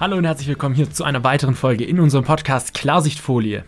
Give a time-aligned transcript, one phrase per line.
[0.00, 3.64] Hallo und herzlich willkommen hier zu einer weiteren Folge in unserem Podcast Klarsichtfolie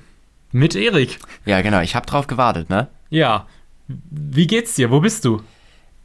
[0.52, 1.18] mit Erik.
[1.44, 2.88] Ja, genau, ich habe drauf gewartet, ne?
[3.10, 3.46] Ja.
[3.88, 4.90] Wie geht's dir?
[4.90, 5.42] Wo bist du?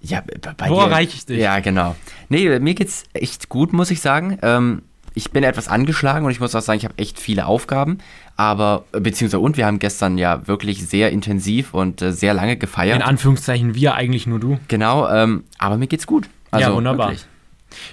[0.01, 0.21] Ja,
[0.57, 1.39] bei Wo dir- erreiche ich dich?
[1.39, 1.95] Ja, genau.
[2.29, 4.37] Nee, mir geht's echt gut, muss ich sagen.
[4.41, 4.83] Ähm,
[5.13, 7.97] ich bin etwas angeschlagen und ich muss auch sagen, ich habe echt viele Aufgaben.
[8.37, 12.95] Aber, beziehungsweise, und wir haben gestern ja wirklich sehr intensiv und äh, sehr lange gefeiert.
[12.95, 14.59] In Anführungszeichen wir, eigentlich nur du.
[14.67, 16.29] genau, ähm, aber mir geht's gut.
[16.51, 17.09] Also, ja, wunderbar.
[17.09, 17.25] Wirklich.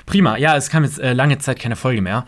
[0.06, 0.36] Prima.
[0.36, 2.24] Ja, es kam jetzt äh, lange Zeit keine Folge mehr,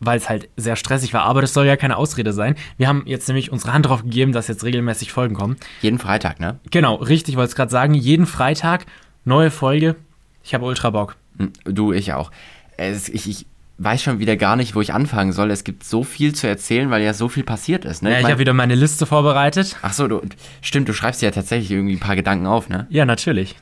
[0.00, 1.22] weil es halt sehr stressig war.
[1.22, 2.54] Aber das soll ja keine Ausrede sein.
[2.78, 5.56] Wir haben jetzt nämlich unsere Hand drauf gegeben, dass jetzt regelmäßig Folgen kommen.
[5.82, 6.58] Jeden Freitag, ne?
[6.70, 7.94] Genau, richtig, wollte es gerade sagen.
[7.94, 8.86] Jeden Freitag
[9.24, 9.96] neue Folge.
[10.42, 11.16] Ich habe ultra Bock.
[11.38, 12.30] Hm, Du, ich auch.
[12.78, 15.50] Es, ich, ich weiß schon wieder gar nicht, wo ich anfangen soll.
[15.50, 18.10] Es gibt so viel zu erzählen, weil ja so viel passiert ist, ne?
[18.10, 19.76] Ja, ich mein- habe wieder meine Liste vorbereitet.
[19.82, 20.22] Ach so, du,
[20.62, 22.86] stimmt, du schreibst dir ja tatsächlich irgendwie ein paar Gedanken auf, ne?
[22.90, 23.56] Ja, natürlich.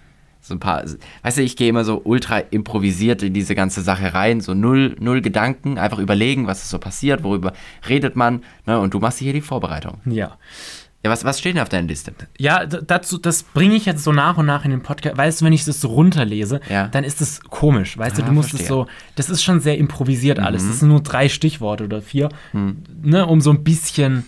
[0.48, 0.82] So ein paar,
[1.22, 4.96] weißt du, ich gehe immer so ultra improvisiert in diese ganze Sache rein, so null,
[4.98, 7.52] null Gedanken, einfach überlegen, was ist so passiert, worüber
[7.88, 8.80] redet man, ne?
[8.80, 10.00] Und du machst hier die Vorbereitung.
[10.06, 10.36] Ja.
[11.04, 12.12] Ja, was, was steht denn auf deiner Liste?
[12.38, 15.16] Ja, dazu, das bringe ich jetzt so nach und nach in den Podcast.
[15.16, 16.88] Weißt du, wenn ich das so runterlese, Ja.
[16.88, 17.96] dann ist das komisch.
[17.96, 18.76] Weißt du, Ah, du musst es verstehe.
[18.78, 18.80] Mhm.
[18.86, 20.66] so, das ist schon sehr improvisiert alles.
[20.66, 24.24] Das sind nur drei Stichworte oder vier, ne, um so ein bisschen,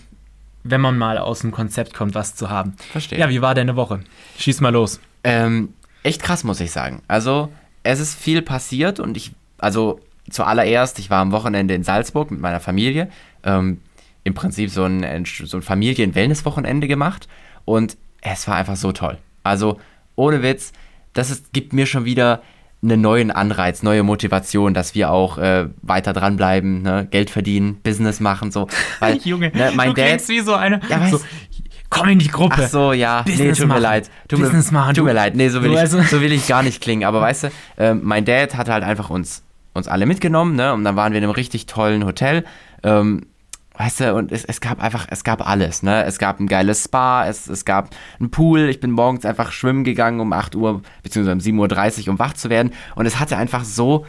[0.63, 2.73] wenn man mal aus dem Konzept kommt, was zu haben.
[2.91, 3.19] Verstehe.
[3.19, 3.99] Ja, wie war deine Woche?
[4.37, 5.01] Schieß mal los.
[5.25, 7.01] Ähm, echt krass, muss ich sagen.
[7.07, 7.49] Also,
[7.83, 9.99] es ist viel passiert und ich, also
[10.29, 13.09] zuallererst, ich war am Wochenende in Salzburg mit meiner Familie.
[13.43, 13.81] Ähm,
[14.23, 17.27] Im Prinzip so ein, so ein Familien-Wellness-Wochenende gemacht
[17.65, 19.17] und es war einfach so toll.
[19.43, 19.79] Also,
[20.15, 20.73] ohne Witz,
[21.13, 22.41] das ist, gibt mir schon wieder
[22.83, 27.07] einen neuen Anreiz, neue Motivation, dass wir auch äh, weiter dranbleiben, ne?
[27.11, 28.67] Geld verdienen, Business machen, so.
[28.99, 30.81] Weil, Junge, ne, mein du Dad, wie so eine.
[30.89, 31.19] Ja, weiß- so,
[31.91, 32.63] komm in die Gruppe.
[32.63, 33.21] Ach so, ja.
[33.21, 33.81] Business nee, tut mir machen.
[33.83, 34.09] leid.
[34.27, 34.95] Tut mir, Business machen.
[34.95, 35.35] Tut mir leid.
[35.35, 37.03] Nee, so will, ich, also- so will ich gar nicht klingen.
[37.03, 39.43] Aber weißt du, ähm, mein Dad hat halt einfach uns,
[39.73, 40.73] uns alle mitgenommen, ne?
[40.73, 42.43] Und dann waren wir in einem richtig tollen Hotel.
[42.81, 43.27] Ähm,
[43.77, 46.03] weißt du, und es, es gab einfach, es gab alles, ne?
[46.05, 48.69] Es gab ein geiles Spa, es, es gab einen Pool.
[48.69, 52.33] Ich bin morgens einfach schwimmen gegangen um 8 Uhr, beziehungsweise um 7.30 Uhr, um wach
[52.33, 52.73] zu werden.
[52.95, 54.05] Und es hatte einfach so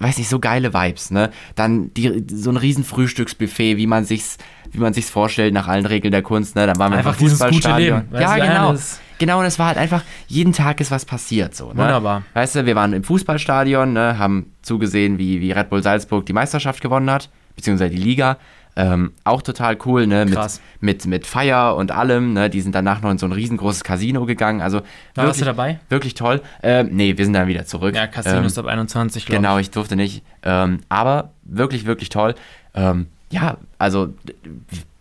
[0.00, 1.30] weiß nicht, so geile Vibes, ne?
[1.54, 4.38] Dann die, so ein riesen Frühstücksbuffet, wie man sich's,
[4.72, 6.66] wie man sich's vorstellt nach allen Regeln der Kunst, ne?
[6.66, 8.02] Dann waren wir Einfach im dieses gute Fußballstadion.
[8.10, 8.74] Leben, Ja, genau.
[9.18, 11.76] Genau, und es war halt einfach, jeden Tag ist was passiert, so, ne?
[11.76, 12.22] Wunderbar.
[12.32, 14.18] Weißt du, wir waren im Fußballstadion, ne?
[14.18, 18.38] Haben zugesehen, wie, wie Red Bull Salzburg die Meisterschaft gewonnen hat, beziehungsweise die Liga.
[18.80, 20.24] Ähm, auch total cool, ne?
[20.24, 20.60] Mit, Krass.
[20.80, 22.48] mit, mit Feier und allem, ne?
[22.48, 24.80] Die sind danach noch in so ein riesengroßes Casino gegangen, also
[25.14, 25.80] du wirklich, dabei?
[25.90, 26.40] wirklich toll.
[26.62, 27.94] Ähm, nee, wir sind dann wieder zurück.
[27.94, 30.22] Ja, Casino Ähm, ist ab 21, glaube Genau, ich durfte nicht.
[30.42, 32.34] Ähm, aber wirklich, wirklich toll.
[32.74, 34.14] Ähm, ja, also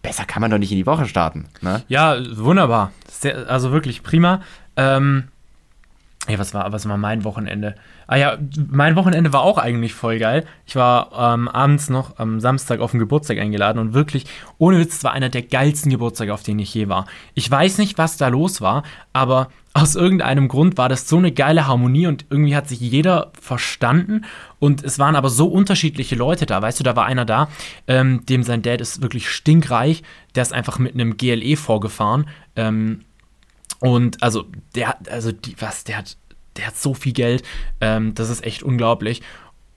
[0.01, 1.45] besser kann man doch nicht in die Woche starten.
[1.61, 1.81] Ne?
[1.87, 2.91] Ja, wunderbar.
[3.07, 4.41] Sehr, also wirklich prima.
[4.75, 5.29] Ähm,
[6.27, 7.75] ja, was war, was war mein Wochenende?
[8.11, 8.39] Ah ja,
[8.71, 10.43] mein Wochenende war auch eigentlich voll geil.
[10.65, 14.25] Ich war ähm, abends noch am Samstag auf den Geburtstag eingeladen und wirklich,
[14.57, 17.05] ohne Witz, war einer der geilsten Geburtstage, auf denen ich je war.
[17.35, 18.81] Ich weiß nicht, was da los war,
[19.13, 23.31] aber aus irgendeinem Grund war das so eine geile Harmonie und irgendwie hat sich jeder
[23.39, 24.25] verstanden
[24.57, 26.63] und es waren aber so unterschiedliche Leute da.
[26.63, 27.47] Weißt du, da war einer da,
[27.85, 30.01] ähm, dem sein Dad ist wirklich stinkreich,
[30.33, 32.25] der ist einfach mit einem GLE vorgefahren.
[32.55, 33.01] Ähm,
[33.81, 36.17] und also der hat, also die, was, der hat,
[36.57, 37.43] der hat so viel Geld,
[37.81, 39.21] ähm, das ist echt unglaublich.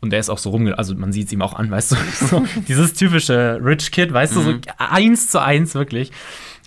[0.00, 0.76] Und der ist auch so rumge...
[0.76, 1.96] Also man sieht es ihm auch an, weißt du?
[2.26, 6.10] So, dieses typische Rich Kid, weißt du, so eins zu eins wirklich.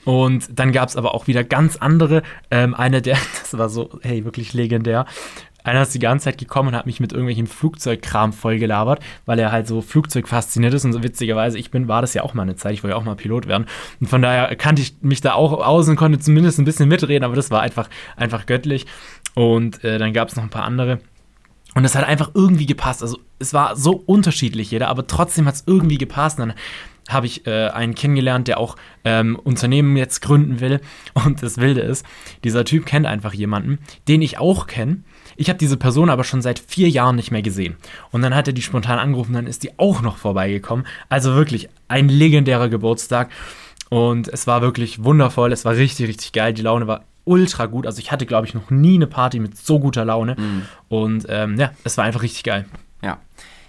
[0.05, 2.23] Und dann gab es aber auch wieder ganz andere.
[2.49, 5.05] Ähm, einer der, das war so, hey, wirklich legendär.
[5.65, 9.51] Einer ist die ganze Zeit gekommen und hat mich mit irgendwelchem Flugzeugkram vollgelabert, weil er
[9.51, 10.85] halt so Flugzeug fasziniert ist.
[10.85, 12.99] Und so witzigerweise, ich bin, war das ja auch mal eine Zeit, ich wollte ja
[12.99, 13.65] auch mal Pilot werden.
[13.99, 17.23] Und von daher kannte ich mich da auch aus und konnte zumindest ein bisschen mitreden,
[17.23, 18.85] aber das war einfach, einfach göttlich.
[19.35, 20.99] Und äh, dann gab es noch ein paar andere.
[21.75, 23.03] Und es hat einfach irgendwie gepasst.
[23.03, 26.39] Also es war so unterschiedlich jeder, aber trotzdem hat es irgendwie gepasst.
[26.39, 26.57] Und dann
[27.09, 30.79] habe ich äh, einen kennengelernt, der auch ähm, Unternehmen jetzt gründen will.
[31.13, 32.05] Und das Wilde ist,
[32.43, 35.03] dieser Typ kennt einfach jemanden, den ich auch kenne.
[35.35, 37.75] Ich habe diese Person aber schon seit vier Jahren nicht mehr gesehen.
[38.11, 40.87] Und dann hat er die spontan angerufen, dann ist die auch noch vorbeigekommen.
[41.09, 43.29] Also wirklich ein legendärer Geburtstag.
[43.89, 45.51] Und es war wirklich wundervoll.
[45.51, 46.53] Es war richtig, richtig geil.
[46.53, 47.85] Die Laune war ultra gut.
[47.85, 50.35] Also ich hatte, glaube ich, noch nie eine Party mit so guter Laune.
[50.87, 52.65] Und ähm, ja, es war einfach richtig geil.
[53.01, 53.17] Ja.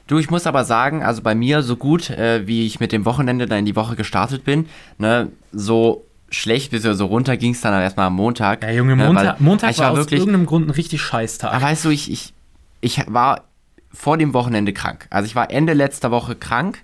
[0.06, 3.04] Du, ich muss aber sagen, also bei mir so gut, äh, wie ich mit dem
[3.04, 4.66] Wochenende dann in die Woche gestartet bin,
[4.98, 8.62] ne, so schlecht bis so runter ging es dann erstmal am Montag.
[8.62, 11.00] Ja, Junge, ne, Montag, weil Montag ich war, war aus wirklich, irgendeinem Grund ein richtig
[11.02, 11.52] scheiß Tag.
[11.52, 12.32] Aber weißt du, ich, ich,
[12.80, 13.44] ich war
[13.92, 15.06] vor dem Wochenende krank.
[15.10, 16.78] Also ich war Ende letzter Woche krank.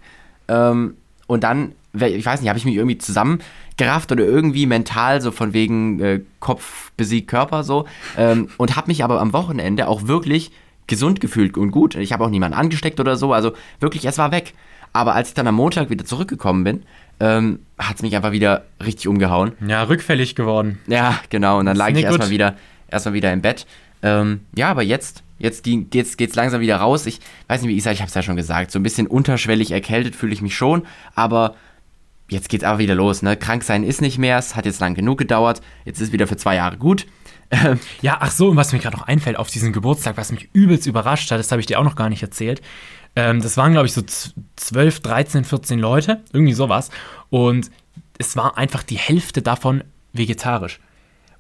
[0.49, 0.97] Ähm,
[1.27, 2.99] und dann, ich weiß nicht, habe ich mich irgendwie
[3.77, 7.87] zusammengerafft oder irgendwie mental, so von wegen äh, Kopf besiegt Körper so.
[8.17, 10.51] Ähm, und habe mich aber am Wochenende auch wirklich
[10.87, 11.95] gesund gefühlt und gut.
[11.95, 13.33] Ich habe auch niemanden angesteckt oder so.
[13.33, 14.55] Also wirklich, es war weg.
[14.93, 16.83] Aber als ich dann am Montag wieder zurückgekommen bin,
[17.21, 19.53] ähm, hat es mich einfach wieder richtig umgehauen.
[19.67, 20.81] Ja, rückfällig geworden.
[20.87, 21.59] Ja, genau.
[21.59, 22.57] Und dann lag ich erstmal wieder,
[22.89, 23.67] erstmal wieder im Bett.
[24.03, 27.07] Ähm, ja, aber jetzt, jetzt geht's, geht's langsam wieder raus.
[27.07, 28.71] Ich weiß nicht, wie ich sage, ich habe es ja schon gesagt.
[28.71, 30.83] So ein bisschen unterschwellig erkältet fühle ich mich schon,
[31.15, 31.55] aber
[32.33, 33.23] jetzt geht's aber wieder los.
[33.23, 33.37] Ne?
[33.37, 34.39] Krank sein ist nicht mehr.
[34.39, 35.61] Es hat jetzt lang genug gedauert.
[35.85, 37.07] Jetzt ist wieder für zwei Jahre gut.
[37.51, 40.49] Ähm, Ja, ach so, und was mir gerade noch einfällt auf diesen Geburtstag, was mich
[40.53, 42.63] übelst überrascht hat, das habe ich dir auch noch gar nicht erzählt.
[43.15, 46.91] Ähm, das waren, glaube ich, so z- 12, 13, 14 Leute, irgendwie sowas.
[47.29, 47.71] Und
[48.19, 49.85] es war einfach die Hälfte davon
[50.15, 50.81] vegetarisch.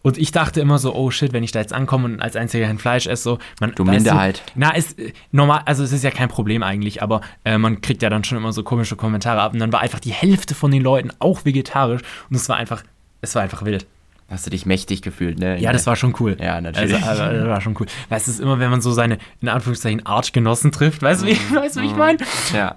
[0.02, 2.66] Und ich dachte immer so, oh shit, wenn ich da jetzt ankomme und als einziger
[2.66, 3.38] kein Fleisch esse, so.
[3.60, 4.42] Man, Du Minderheit.
[4.56, 4.96] na, ist
[5.30, 8.36] normal, also es ist ja kein Problem eigentlich, aber äh, man kriegt ja dann schon
[8.38, 9.52] immer so komische Kommentare ab.
[9.52, 12.02] Und dann war einfach die Hälfte von den Leuten auch vegetarisch.
[12.30, 12.82] Und es war einfach,
[13.20, 13.86] es war einfach wild.
[14.28, 15.58] hast du dich mächtig gefühlt, ne?
[15.60, 16.36] Ja, das war schon cool.
[16.40, 16.94] Ja, natürlich.
[16.94, 17.86] Also, also, das war schon cool.
[18.08, 21.26] Weißt du, es ist immer, wenn man so seine, in Anführungszeichen, Arschgenossen trifft, weißt du,
[21.26, 21.54] wie, Mhm.
[21.56, 22.18] weißt du, wie ich meine?
[22.52, 22.74] Ja.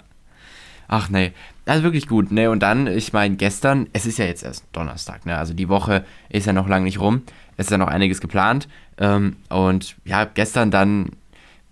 [0.88, 1.32] Ach nee,
[1.66, 2.32] also wirklich gut.
[2.32, 5.38] Ne, und dann, ich meine, gestern, es ist ja jetzt erst Donnerstag, ne?
[5.38, 7.24] Also die Woche ist ja noch lange nicht rum.
[7.58, 8.68] Es ist ja noch einiges geplant.
[8.98, 11.12] Ähm, und ja, gestern dann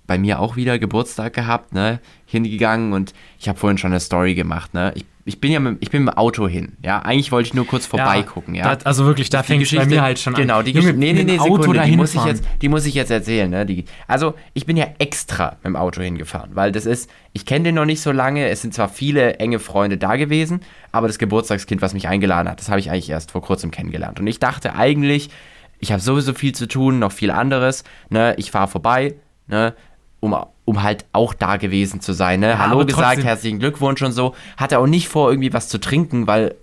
[0.06, 2.00] bei mir auch wieder Geburtstag gehabt, ne?
[2.26, 4.92] Hingegangen und ich habe vorhin schon eine Story gemacht, ne?
[4.96, 7.00] Ich, ich bin ja mit, ich bin mit dem Auto hin, ja?
[7.00, 8.76] Eigentlich wollte ich nur kurz vorbeigucken, ja?
[8.76, 10.66] Das, also wirklich, da Die fängt bei mir halt schon genau, an.
[10.66, 11.00] die Junge, Geschichte.
[11.00, 13.50] Nee, nee, nee, Sekunde, die muss, ich jetzt, die muss ich jetzt erzählen.
[13.50, 13.66] Ne?
[13.66, 17.66] Die, also, ich bin ja extra mit dem Auto hingefahren, weil das ist, ich kenne
[17.66, 18.50] den noch nicht so lange.
[18.50, 20.62] Es sind zwar viele enge Freunde da gewesen,
[20.92, 24.20] aber das Geburtstagskind, was mich eingeladen hat, das habe ich eigentlich erst vor kurzem kennengelernt.
[24.20, 25.30] Und ich dachte eigentlich,
[25.80, 27.84] ich habe sowieso viel zu tun, noch viel anderes.
[28.10, 28.36] Ne?
[28.38, 29.16] Ich fahre vorbei,
[29.48, 29.74] ne?
[30.24, 30.34] Um,
[30.64, 32.40] um halt auch da gewesen zu sein.
[32.40, 32.58] Ne?
[32.58, 34.34] Hallo aber gesagt, herzlichen Glückwunsch und so.
[34.56, 36.56] Hatte auch nicht vor, irgendwie was zu trinken, weil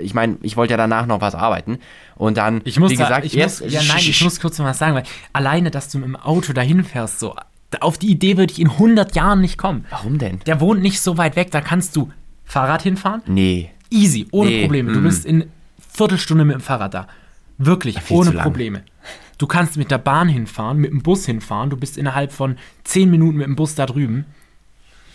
[0.00, 1.78] ich meine, ich wollte ja danach noch was arbeiten.
[2.16, 4.58] Und dann, Ich muss, wie da, gesagt, ich erst, muss, ja nein, ich muss kurz
[4.58, 5.04] noch was sagen, weil
[5.34, 7.34] alleine, dass du mit dem Auto dahin fährst, so,
[7.80, 9.84] auf die Idee würde ich in 100 Jahren nicht kommen.
[9.90, 10.40] Warum denn?
[10.46, 12.10] Der wohnt nicht so weit weg, da kannst du
[12.44, 13.70] Fahrrad hinfahren, Nee.
[13.90, 14.92] easy, ohne Nee, Probleme.
[14.92, 15.02] Du mm.
[15.02, 15.50] bist in
[15.92, 17.06] Viertelstunde mit dem Fahrrad da.
[17.58, 18.32] Wirklich, ohne.
[18.32, 18.82] Probleme.
[19.38, 23.10] Du kannst mit der Bahn hinfahren, mit dem Bus hinfahren, du bist innerhalb von 10
[23.10, 24.26] Minuten mit dem Bus da drüben.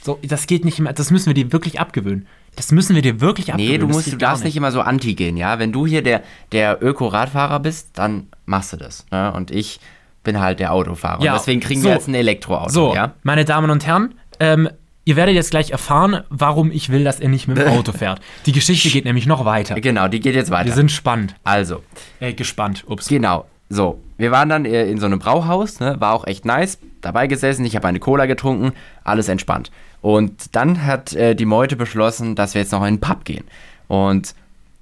[0.01, 2.27] So, das geht nicht mehr, das müssen wir dir wirklich abgewöhnen.
[2.55, 3.73] Das müssen wir dir wirklich abgewöhnen.
[3.73, 5.59] Nee, du musst, du darfst nicht immer so anti gehen, ja.
[5.59, 9.05] Wenn du hier der, der Öko-Radfahrer bist, dann machst du das.
[9.11, 9.31] Ne?
[9.33, 9.79] Und ich
[10.23, 11.23] bin halt der Autofahrer.
[11.23, 11.87] Ja, und deswegen kriegen so.
[11.89, 13.13] wir jetzt ein Elektroauto, So, ja.
[13.23, 14.69] meine Damen und Herren, ähm,
[15.05, 18.19] ihr werdet jetzt gleich erfahren, warum ich will, dass er nicht mit dem Auto fährt.
[18.45, 19.75] Die Geschichte geht nämlich noch weiter.
[19.79, 20.65] Genau, die geht jetzt weiter.
[20.67, 21.35] Wir sind spannend.
[21.43, 21.83] also,
[22.19, 22.83] Äh, gespannt.
[22.87, 23.07] Ups.
[23.07, 23.45] Genau.
[23.69, 25.95] So, wir waren dann äh, in so einem Brauhaus, ne?
[25.99, 28.73] war auch echt nice, dabei gesessen, ich habe eine Cola getrunken,
[29.03, 29.71] alles entspannt.
[30.01, 33.45] Und dann hat äh, die Meute beschlossen, dass wir jetzt noch in den Pub gehen.
[33.87, 34.33] Und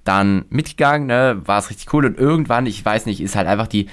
[0.05, 3.67] dann mitgegangen, ne, war es richtig cool und irgendwann, ich weiß nicht, ist halt einfach
[3.67, 3.87] die,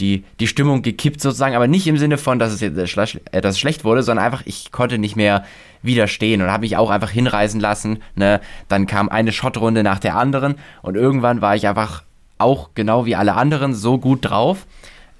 [0.00, 3.40] die, die Stimmung gekippt sozusagen, aber nicht im Sinne von, dass es jetzt äh, äh,
[3.40, 5.44] dass es schlecht wurde, sondern einfach, ich konnte nicht mehr
[5.82, 7.98] widerstehen und habe mich auch einfach hinreißen lassen.
[8.14, 8.40] Ne?
[8.68, 12.02] Dann kam eine Schottrunde nach der anderen und irgendwann war ich einfach
[12.38, 14.66] auch genau wie alle anderen so gut drauf.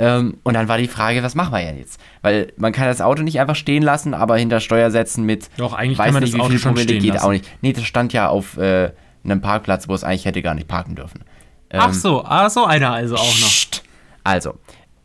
[0.01, 2.01] Ähm, und dann war die Frage, was machen wir denn jetzt?
[2.23, 5.73] Weil man kann das Auto nicht einfach stehen lassen, aber hinter Steuer setzen mit Doch,
[5.73, 7.27] eigentlich weiß kann man nicht, das wie Auto viel Promille geht lassen.
[7.27, 7.49] auch nicht.
[7.63, 8.93] Nee, das stand ja auf äh,
[9.25, 11.25] einem Parkplatz, wo es eigentlich hätte gar nicht parken dürfen.
[11.71, 13.81] Ähm, Ach so, ah, so einer also auch noch.
[14.25, 14.55] Also,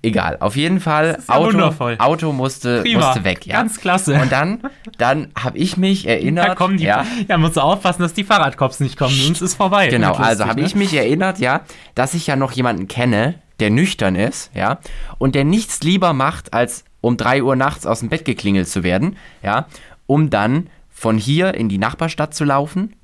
[0.03, 0.38] egal.
[0.39, 1.95] Auf jeden Fall, ja Auto, wundervoll.
[1.98, 3.05] Auto musste, Prima.
[3.05, 3.45] musste weg.
[3.45, 3.57] Ja.
[3.57, 4.13] Ganz klasse.
[4.22, 4.62] Und dann,
[4.98, 6.50] dann habe ich mich erinnert.
[6.50, 6.83] da kommen die.
[6.83, 9.88] ja, Ja, musst du aufpassen, dass die Fahrradcops nicht kommen, sonst ist vorbei.
[9.88, 10.67] Genau, lustig, also habe ne?
[10.67, 11.62] ich mich erinnert, ja,
[11.95, 14.79] dass ich ja noch jemanden kenne, der nüchtern ist, ja,
[15.17, 18.83] und der nichts lieber macht, als um 3 Uhr nachts aus dem Bett geklingelt zu
[18.83, 19.67] werden, ja,
[20.05, 22.95] um dann von hier in die Nachbarstadt zu laufen,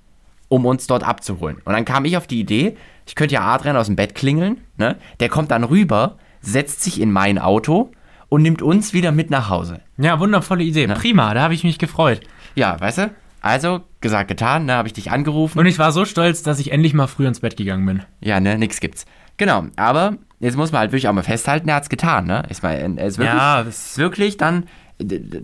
[0.48, 1.58] um uns dort abzuholen.
[1.66, 2.76] Und dann kam ich auf die Idee,
[3.06, 4.98] ich könnte ja Adrian aus dem Bett klingeln, ne?
[5.20, 7.92] Der kommt dann rüber, setzt sich in mein Auto
[8.30, 9.82] und nimmt uns wieder mit nach Hause.
[9.98, 10.88] Ja, wundervolle Idee.
[10.88, 12.22] Prima, da habe ich mich gefreut.
[12.56, 13.12] Ja, weißt du?
[13.42, 15.60] Also, gesagt, getan, ne, habe ich dich angerufen.
[15.60, 18.04] Und ich war so stolz, dass ich endlich mal früh ins Bett gegangen bin.
[18.20, 19.06] Ja, ne, nix gibt's.
[19.38, 22.44] Genau, aber jetzt muss man halt wirklich auch mal festhalten, er hat's getan, ne?
[22.50, 23.66] Ich meine, ist wirklich, Ja,
[23.96, 24.66] wirklich dann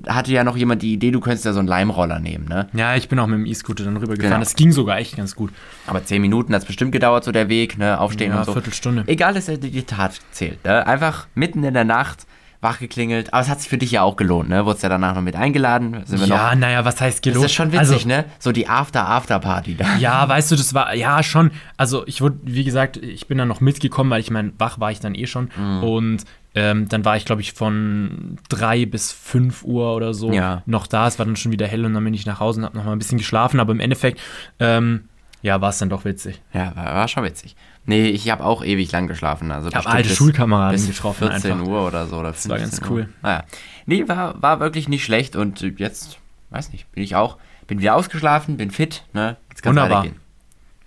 [0.08, 2.68] hatte ja noch jemand die Idee, du könntest ja so einen Leimroller nehmen, ne?
[2.74, 4.32] Ja, ich bin auch mit dem E-Scooter dann rübergefahren.
[4.32, 4.40] Genau.
[4.40, 5.52] Das ging sogar echt ganz gut.
[5.88, 8.00] Aber zehn Minuten hat's bestimmt gedauert, so der Weg, ne?
[8.00, 8.54] Aufstehen Ja, und so.
[8.54, 9.04] Viertelstunde.
[9.08, 10.86] Egal, dass er die Tat zählt, ne?
[10.86, 12.26] Einfach mitten in der Nacht
[12.62, 13.32] wach geklingelt.
[13.34, 14.66] Aber es hat sich für dich ja auch gelohnt, ne?
[14.66, 16.04] Wurdest ja danach noch mit eingeladen.
[16.26, 17.46] Ja, naja, was heißt Das gelobt?
[17.46, 18.26] ist schon witzig, also, ne?
[18.40, 19.98] So die After-After-Party da.
[20.00, 21.52] Ja, weißt du, das war, ja, schon.
[21.78, 24.92] Also, ich wurde, wie gesagt, ich bin dann noch mitgekommen, weil ich meine, wach war
[24.92, 25.50] ich dann eh schon.
[25.58, 25.84] Mhm.
[25.84, 26.24] Und
[26.56, 30.64] ähm, dann war ich, glaube ich, von drei bis fünf Uhr oder so Ja.
[30.66, 31.08] noch da.
[31.08, 32.86] Es war dann schon wieder hell und dann bin ich nach Hause und habe noch
[32.86, 33.60] mal ein bisschen geschlafen.
[33.60, 34.20] Aber im Endeffekt,
[34.60, 35.10] ähm,
[35.42, 36.42] ja, war es dann doch witzig.
[36.54, 37.56] Ja, war, war schon witzig.
[37.86, 39.52] Nee, ich habe auch ewig lang geschlafen.
[39.52, 41.68] Also Ich habe alte bis- Schulkameraden bis getroffen 14 einfach.
[41.68, 42.18] Uhr oder so.
[42.18, 43.10] Oder Das war 15 ganz cool.
[43.22, 43.44] Naja.
[43.86, 46.18] Nee, war, war wirklich nicht schlecht und jetzt,
[46.50, 49.38] weiß nicht, bin ich auch, bin wieder ausgeschlafen, bin fit, ne?
[49.64, 50.08] Wunderbar.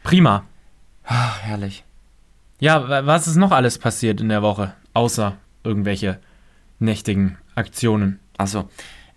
[0.03, 0.45] Prima.
[1.05, 1.85] Ach, herrlich.
[2.59, 5.37] Ja, wa- was ist noch alles passiert in der Woche, außer
[5.69, 6.19] irgendwelche
[6.81, 8.19] nächtigen Aktionen?
[8.39, 8.69] Achso.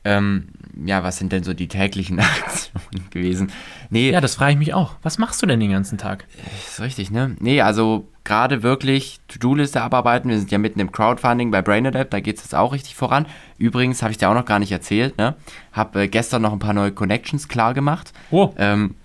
[0.04, 0.48] Ähm,
[0.84, 3.52] ja, was sind denn so die täglichen Aktionen gewesen?
[3.92, 4.96] Nee, Ja, das frage ich mich auch.
[5.04, 6.26] Was machst du denn den ganzen Tag?
[6.68, 7.36] ist richtig, ne?
[7.40, 10.30] Nee, also gerade wirklich To-Do-Liste abarbeiten.
[10.32, 13.28] Wir sind ja mitten im Crowdfunding bei Brainadapt, da geht es jetzt auch richtig voran.
[13.60, 15.36] Übrigens habe ich dir auch noch gar nicht erzählt, ne?
[15.72, 18.12] Hab äh, gestern noch ein paar neue Connections klar gemacht.
[18.32, 18.96] Oh, Ähm,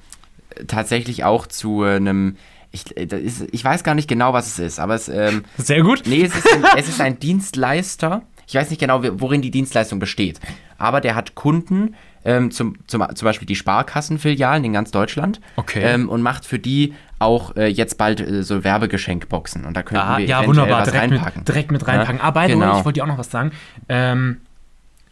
[0.66, 2.36] tatsächlich auch zu einem, äh,
[2.84, 6.02] das ist, ich weiß gar nicht genau, was es ist, aber es, ähm, sehr gut.
[6.06, 8.22] nee, es ist, ein, es ist ein Dienstleister.
[8.48, 10.38] Ich weiß nicht genau, worin die Dienstleistung besteht,
[10.78, 15.80] aber der hat Kunden, ähm, zum, zum, zum Beispiel die Sparkassenfilialen in ganz Deutschland Okay.
[15.82, 20.04] ähm, und macht für die auch äh, jetzt bald äh, so Werbegeschenkboxen und da könnten
[20.04, 20.80] Ah, wir ja, wunderbar.
[20.82, 21.40] was Direkt reinpacken.
[21.40, 22.18] mit, direkt mit reinpacken.
[22.18, 22.78] Ja, Ah, by the way, genau.
[22.78, 23.50] ich wollte dir auch noch was sagen.
[23.88, 24.38] Ähm,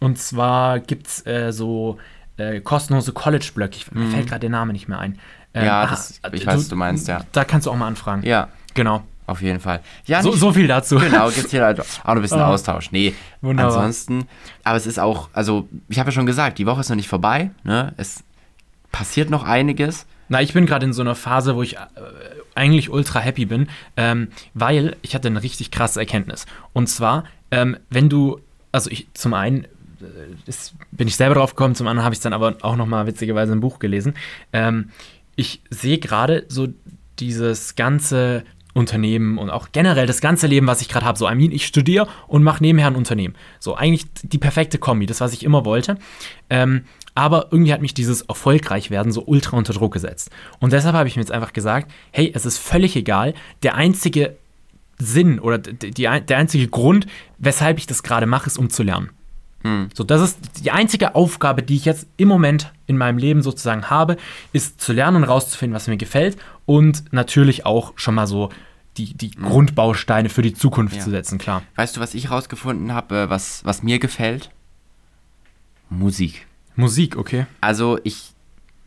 [0.01, 1.99] und zwar gibt es äh, so
[2.37, 3.77] äh, kostenlose College-Blöcke.
[3.77, 5.19] Ich- Mir fällt gerade der Name nicht mehr ein.
[5.55, 5.65] Ähm.
[5.67, 7.21] Ja, ah, das- ich weiß, was du meinst, ja.
[7.33, 8.23] Da kannst du auch mal anfragen.
[8.25, 9.03] Ja, Genau.
[9.27, 9.81] auf jeden Fall.
[10.07, 10.99] Ja, So, nicht- so viel dazu.
[10.99, 12.49] Genau, gibt es hier halt auch noch ein bisschen Ah.
[12.49, 12.91] Austausch.
[12.93, 13.77] Nee, Wunderbar.
[13.77, 14.27] ansonsten,
[14.65, 17.09] aber es ist auch, also ich habe ja schon gesagt, die Woche ist noch nicht
[17.09, 17.95] vorbei, ne?
[17.97, 18.25] Es
[18.93, 20.07] passiert noch einiges.
[20.29, 21.79] Na, ich bin gerade in so einer Phase, wo ich äh,
[22.55, 26.47] eigentlich ultra happy bin, ähm, weil ich hatte eine richtig krasse Erkenntnis.
[26.73, 28.41] Und zwar, ähm, wenn du,
[28.73, 29.67] also ich zum einen äh,
[30.47, 32.87] das bin ich selber drauf gekommen, zum anderen habe ich es dann aber auch noch
[32.87, 34.15] mal witzigerweise im Buch gelesen.
[34.53, 34.91] Ähm,
[35.37, 36.69] ich sehe gerade so
[37.19, 41.19] dieses ganze Unternehmen und auch generell das ganze Leben, was ich gerade habe.
[41.19, 43.35] So, I mean, ich studiere und mache nebenher ein Unternehmen.
[43.61, 45.97] So, eigentlich die perfekte Kombi, das, was ich immer wollte.
[46.51, 50.31] Ähm, aber irgendwie hat mich dieses erfolgreich werden so ultra unter Druck gesetzt.
[50.59, 53.35] Und deshalb habe ich mir jetzt einfach gesagt, hey, es ist völlig egal.
[53.63, 54.37] Der einzige
[54.99, 57.07] Sinn oder die, der einzige Grund,
[57.39, 59.11] weshalb ich das gerade mache, ist, um zu lernen.
[59.95, 63.89] So, das ist die einzige Aufgabe, die ich jetzt im Moment in meinem Leben sozusagen
[63.89, 64.19] habe,
[64.53, 68.51] ist zu lernen und rauszufinden, was mir gefällt und natürlich auch schon mal so
[68.99, 71.03] die, die Grundbausteine für die Zukunft Ja.
[71.03, 71.63] zu setzen, klar.
[71.77, 74.51] Weißt du, was ich rausgefunden habe, äh, was, was mir gefällt?
[75.89, 76.47] Musik.
[76.77, 77.47] Musik, okay.
[77.63, 78.33] Also ich,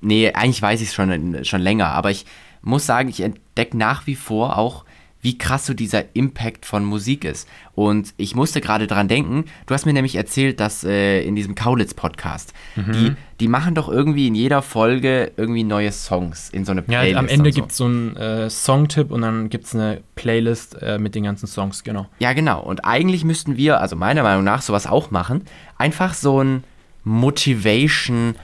[0.02, 2.26] nee, eigentlich weiß ich es schon, schon länger, aber ich
[2.62, 4.86] muss sagen, ich entdecke nach wie vor auch,
[5.28, 7.50] wie krass so dieser Impact von Musik ist.
[7.76, 11.54] Und ich musste gerade dran denken, du hast mir nämlich erzählt, dass äh, in diesem
[11.54, 12.92] Kaulitz-Podcast, Mhm.
[12.94, 17.02] die, die machen doch irgendwie in jeder Folge irgendwie neue Songs in so eine Ja,
[17.02, 17.18] Playlist.
[17.18, 17.56] am Ende so.
[17.60, 21.24] gibt es so einen äh, Songtipp und dann gibt es eine Playlist äh, mit den
[21.26, 22.08] ganzen Songs, genau.
[22.20, 22.62] Ja, genau.
[22.62, 25.42] Und eigentlich müssten wir, also meiner Meinung nach, sowas auch machen.
[25.78, 26.64] Einfach so ein
[27.04, 28.36] Motivation,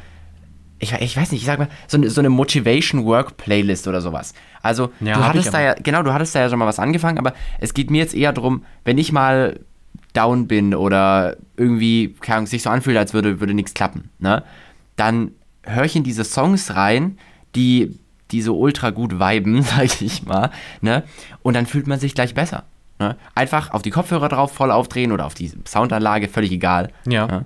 [0.83, 4.01] ich, ich weiß nicht, ich sag mal, so eine, so eine Motivation Work Playlist oder
[4.01, 4.33] sowas.
[4.61, 7.17] Also, Ja, du hattest da ja, genau, du hattest da ja schon mal was angefangen,
[7.17, 9.59] aber es geht mir jetzt eher darum, wenn ich mal
[10.13, 14.43] down bin oder irgendwie, keine Ahnung, sich so anfühlt, als würde, würde nichts klappen, ne?
[14.95, 15.31] Dann
[15.63, 17.17] höre ich in diese Songs rein,
[17.55, 17.97] die,
[18.31, 21.03] die so ultra gut viben, sag ich mal, ne?
[21.41, 22.63] Und dann fühlt man sich gleich besser.
[22.99, 23.15] Ne?
[23.33, 26.89] Einfach auf die Kopfhörer drauf voll aufdrehen oder auf die Soundanlage, völlig egal.
[27.07, 27.27] Ja.
[27.27, 27.45] Ne?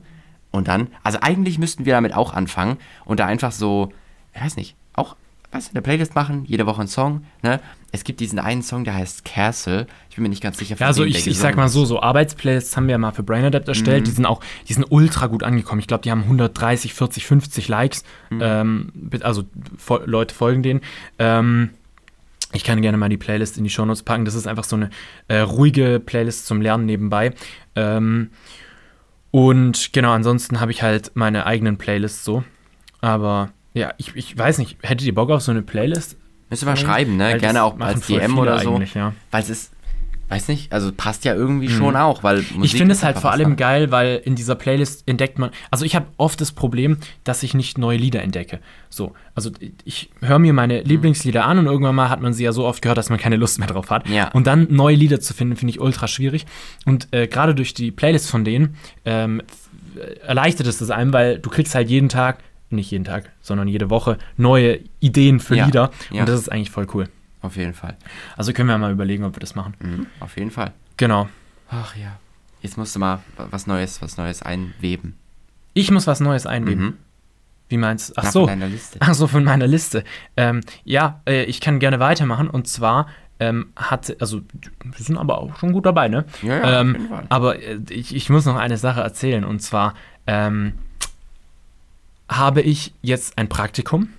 [0.58, 3.92] Und dann, also eigentlich müssten wir damit auch anfangen und da einfach so,
[4.34, 5.16] ich weiß nicht, auch
[5.50, 7.24] was eine Playlist machen, jede Woche einen Song.
[7.42, 7.62] Ne?
[7.94, 9.88] Es gibt diesen einen Song, der heißt Castle.
[10.10, 11.86] Ich bin mir nicht ganz sicher, von Ja, also der ich, ich sag mal so,
[11.86, 14.08] so Arbeitsplaylists haben wir ja mal für Brain Adapt erstellt.
[14.08, 15.80] Die sind auch, die sind ultra gut angekommen.
[15.80, 18.04] Ich glaube, die haben 130, 40, 50 Likes.
[18.42, 19.46] Ähm, mit- also
[20.06, 20.82] Leute folgen denen.
[21.18, 21.70] Ähm,
[22.52, 24.26] ich kann gerne mal die Playlist in die Shownotes packen.
[24.26, 24.90] Das ist einfach so eine
[25.30, 27.34] äh, ruhige Playlist zum Lernen nebenbei.
[27.76, 28.32] Ähm,
[29.38, 32.44] und genau, ansonsten habe ich halt meine eigenen Playlists so.
[33.02, 36.18] Aber ja, ich, ich weiß nicht, hättet ihr Bock auf so eine Playlist?
[36.50, 37.26] Müsst ihr mal schreiben, ne?
[37.26, 38.82] Weil Gerne auch als DM oder so.
[38.96, 39.14] ja.
[39.30, 39.74] Weil es ist,
[40.30, 43.32] weiß nicht, also passt ja irgendwie schon auch, weil Musik ich finde es halt vor
[43.32, 43.60] allem anderes.
[43.60, 45.52] geil, weil in dieser Playlist entdeckt man.
[45.72, 48.60] Also ich habe oft das Problem, dass ich nicht neue Lieder entdecke.
[48.90, 49.52] So, also
[49.86, 50.86] ich höre mir meine Mhm.
[50.88, 53.38] Lieblingslieder an und irgendwann mal hat man sie ja so oft gehört, dass man keine
[53.38, 54.08] Lust mehr drauf hat.
[54.10, 54.30] Ja.
[54.34, 56.46] Und dann neue Lieder zu finden, finde ich ultra schwierig.
[56.86, 59.42] Und äh, gerade durch die Playlist von denen ähm,
[60.26, 63.90] erleichtert es das einem, weil du kriegst halt jeden Tag, nicht jeden Tag, sondern jede
[63.90, 65.92] Woche neue Ideen für Ja, Lieder.
[66.12, 66.20] ja.
[66.22, 67.08] Und das ist eigentlich voll cool.
[67.42, 67.96] Auf jeden Fall.
[68.36, 69.76] Also können wir mal überlegen, ob wir das machen.
[69.80, 70.74] Mhm, auf jeden Fall.
[70.98, 71.30] Genau.
[71.70, 72.18] Ach ja.
[72.62, 75.16] Jetzt musst du mal was Neues, was Neues einweben.
[75.74, 76.84] Ich muss was Neues einweben.
[76.84, 76.98] Mhm.
[77.70, 78.14] Wie meinst du?
[78.18, 78.40] Ach Na, so.
[78.42, 78.98] von deiner Liste.
[79.02, 80.04] Ach so, von meiner Liste.
[80.36, 82.50] Ähm, ja, äh, ich kann gerne weitermachen.
[82.50, 83.08] Und zwar
[83.40, 84.42] ähm, hat, also,
[84.84, 86.26] wir sind aber auch schon gut dabei, ne?
[86.42, 87.26] Ja, ja, auf ähm, jeden Fall.
[87.30, 89.44] Aber äh, ich, ich muss noch eine Sache erzählen.
[89.44, 89.94] Und zwar
[90.26, 90.74] ähm,
[92.30, 94.10] habe ich jetzt ein Praktikum.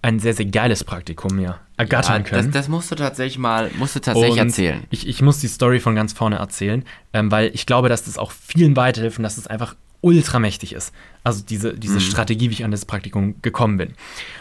[0.00, 1.60] Ein sehr, sehr geiles Praktikum, ja.
[1.82, 2.52] Ergattern Ja, können.
[2.52, 4.84] das, das musst du tatsächlich mal, musst du tatsächlich Und erzählen.
[4.90, 8.18] Ich, ich muss die Story von ganz vorne erzählen, ähm, weil ich glaube, dass das
[8.18, 10.92] auch vielen weiterhilft und dass es einfach ultramächtig ist.
[11.22, 13.94] Also diese, diese Strategie, wie ich an das Praktikum gekommen bin.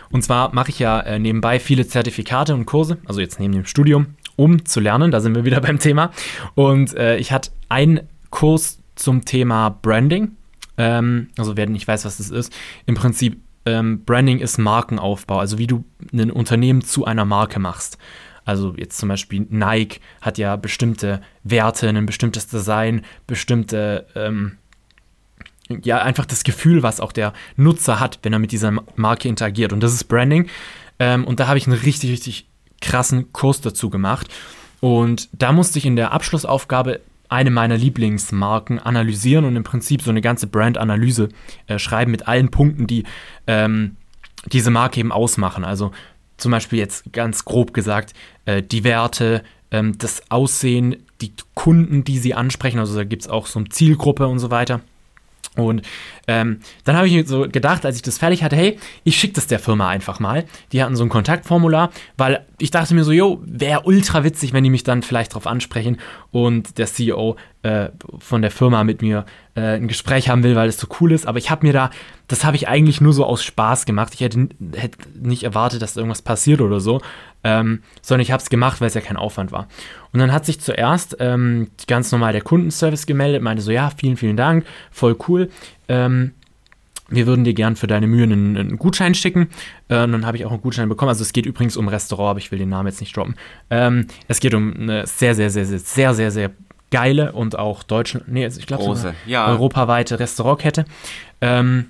[0.10, 3.66] Und zwar mache ich ja äh, nebenbei viele Zertifikate und Kurse, also jetzt neben dem
[3.66, 5.12] Studium, um zu lernen.
[5.12, 6.12] Da sind wir wieder beim Thema.
[6.56, 10.32] Und äh, ich hatte einen Kurs zum Thema Branding.
[10.78, 12.52] Ähm, also wer nicht weiß, was das ist,
[12.88, 17.98] im Prinzip ähm, Branding ist Markenaufbau, also wie du ein Unternehmen zu einer Marke machst.
[18.44, 24.58] Also jetzt zum Beispiel Nike hat ja bestimmte Werte, ein bestimmtes Design, bestimmte, ähm,
[25.84, 29.74] ja, einfach das Gefühl, was auch der Nutzer hat, wenn er mit dieser Marke interagiert.
[29.74, 30.50] Und das ist Branding.
[31.00, 32.48] Ähm, und da habe ich einen richtig, richtig
[32.82, 34.28] krassen Kurs dazu gemacht.
[34.80, 37.00] Und da musste ich in der Abschlussaufgabe
[37.32, 41.30] eine meiner Lieblingsmarken analysieren und im Prinzip so eine ganze Brand-Analyse
[41.68, 43.06] äh, schreiben mit allen Punkten, die
[43.48, 43.96] ähm,
[44.48, 45.64] diese Marke eben ausmachen.
[45.64, 45.92] Also
[46.38, 48.14] zum Beispiel jetzt ganz grob gesagt,
[48.46, 52.80] äh, die Werte, ähm, das Aussehen, die Kunden, die sie ansprechen.
[52.80, 54.82] Also da gibt es auch so eine Zielgruppe und so weiter.
[55.58, 55.82] Und
[56.28, 59.34] ähm, dann habe ich mir so gedacht, als ich das fertig hatte, hey, ich schicke
[59.34, 60.46] das der Firma einfach mal.
[60.72, 64.64] Die hatten so ein Kontaktformular, weil ich dachte mir so, jo, wäre ultra witzig, wenn
[64.64, 65.98] die mich dann vielleicht drauf ansprechen
[66.32, 67.90] und der CEO äh,
[68.20, 71.28] von der Firma mit mir äh, ein Gespräch haben will, weil es so cool ist.
[71.28, 71.90] Aber ich habe mir da,
[72.30, 74.14] das habe ich eigentlich nur so aus Spaß gemacht.
[74.14, 77.02] Ich hätte, hätte nicht erwartet, dass irgendwas passiert oder so,
[77.44, 79.68] ähm, sondern ich habe es gemacht, weil es ja kein Aufwand war.
[80.12, 84.18] Und dann hat sich zuerst ähm, ganz normal der Kundenservice gemeldet, meinte so, ja, vielen,
[84.18, 85.50] vielen Dank, voll cool.
[85.88, 86.34] Ähm,
[87.12, 89.50] wir würden dir gern für deine Mühe einen, einen Gutschein schicken.
[89.90, 91.10] Äh, und dann habe ich auch einen Gutschein bekommen.
[91.10, 93.36] Also es geht übrigens um Restaurant, aber ich will den Namen jetzt nicht droppen.
[93.70, 96.52] Ähm, es geht um eine sehr, sehr, sehr, sehr, sehr, sehr, sehr
[96.90, 99.48] geile und auch deutsche, nee, also ich glaube ja.
[99.48, 100.86] europaweite Restaurantkette.
[101.40, 101.88] Ähm,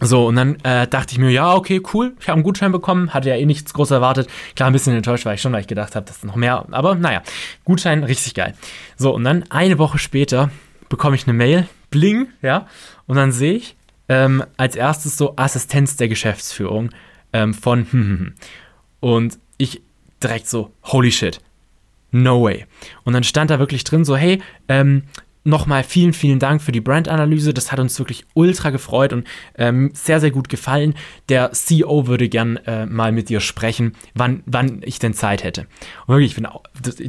[0.00, 3.14] so, und dann äh, dachte ich mir, ja, okay, cool, ich habe einen Gutschein bekommen,
[3.14, 4.28] hatte ja eh nichts groß erwartet.
[4.56, 6.66] Klar, ein bisschen enttäuscht war ich schon, weil ich gedacht habe, das ist noch mehr,
[6.72, 7.22] aber naja,
[7.64, 8.54] Gutschein, richtig geil.
[8.96, 10.50] So, und dann eine Woche später
[10.88, 12.66] bekomme ich eine Mail, bling, ja,
[13.06, 13.76] und dann sehe ich
[14.08, 16.90] ähm, als erstes so Assistenz der Geschäftsführung
[17.32, 18.34] ähm, von
[19.00, 19.82] und ich
[20.22, 21.40] direkt so, holy shit,
[22.10, 22.66] no way.
[23.04, 25.04] Und dann stand da wirklich drin so, hey, ähm,
[25.44, 27.54] nochmal vielen, vielen Dank für die Brandanalyse.
[27.54, 29.26] Das hat uns wirklich ultra gefreut und
[29.56, 30.94] ähm, sehr, sehr gut gefallen.
[31.28, 35.66] Der CEO würde gern äh, mal mit dir sprechen, wann, wann ich denn Zeit hätte.
[36.06, 36.48] Und wirklich, ich bin,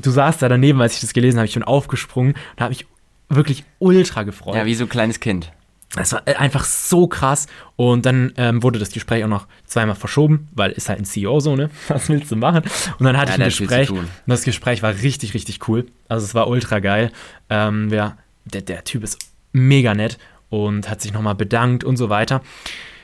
[0.01, 2.85] du, saßt da daneben, als ich das gelesen habe, ich bin aufgesprungen und habe mich
[3.29, 4.55] wirklich ultra gefreut.
[4.55, 5.51] Ja, wie so ein kleines Kind.
[5.95, 7.47] Das war äh, einfach so krass.
[7.75, 11.39] Und dann ähm, wurde das Gespräch auch noch zweimal verschoben, weil ist halt ein CEO
[11.39, 11.69] so, ne?
[11.87, 12.63] Was willst du machen?
[12.99, 13.91] Und dann hatte Ja, ich ein Gespräch.
[13.91, 15.85] Und das Gespräch war richtig, richtig cool.
[16.09, 17.11] Also es war ultra geil.
[17.49, 19.19] Ähm, wer, der, der Typ ist
[19.51, 20.17] mega nett
[20.49, 22.41] und hat sich nochmal bedankt und so weiter.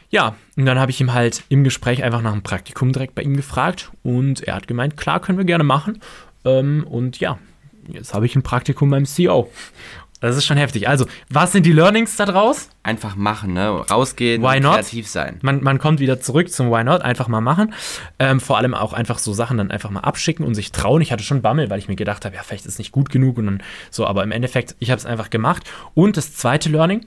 [0.10, 3.22] Ja, und dann habe ich ihm halt im Gespräch einfach nach einem Praktikum direkt bei
[3.22, 6.02] ihm gefragt und er hat gemeint, klar, können wir gerne machen.
[6.44, 7.40] Ähm, und ja,
[7.88, 9.50] jetzt habe ich ein Praktikum beim CEO.
[10.22, 10.88] Das ist schon heftig.
[10.88, 12.70] Also, was sind die Learnings da draus?
[12.84, 13.70] Einfach machen, ne?
[13.70, 14.76] Rausgehen, Why not?
[14.76, 15.40] kreativ sein.
[15.42, 17.74] Man, man kommt wieder zurück zum Why Not, einfach mal machen.
[18.20, 21.02] Ähm, vor allem auch einfach so Sachen dann einfach mal abschicken und sich trauen.
[21.02, 23.10] Ich hatte schon Bammel, weil ich mir gedacht habe, ja, vielleicht ist es nicht gut
[23.10, 25.70] genug und dann so, aber im Endeffekt, ich habe es einfach gemacht.
[25.96, 27.04] Und das zweite Learning,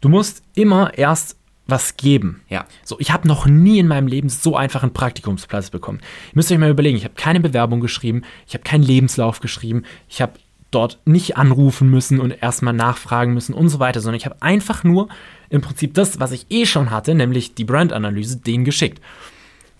[0.00, 1.36] du musst immer erst
[1.68, 2.42] was geben.
[2.48, 2.66] Ja.
[2.84, 5.98] So, ich habe noch nie in meinem Leben so einfach einen Praktikumsplatz bekommen.
[6.00, 9.84] Ihr müsst euch mal überlegen, ich habe keine Bewerbung geschrieben, ich habe keinen Lebenslauf geschrieben,
[10.08, 10.32] ich habe
[10.70, 14.84] dort nicht anrufen müssen und erstmal nachfragen müssen und so weiter, sondern ich habe einfach
[14.84, 15.08] nur
[15.48, 19.00] im Prinzip das, was ich eh schon hatte, nämlich die Brandanalyse, denen geschickt.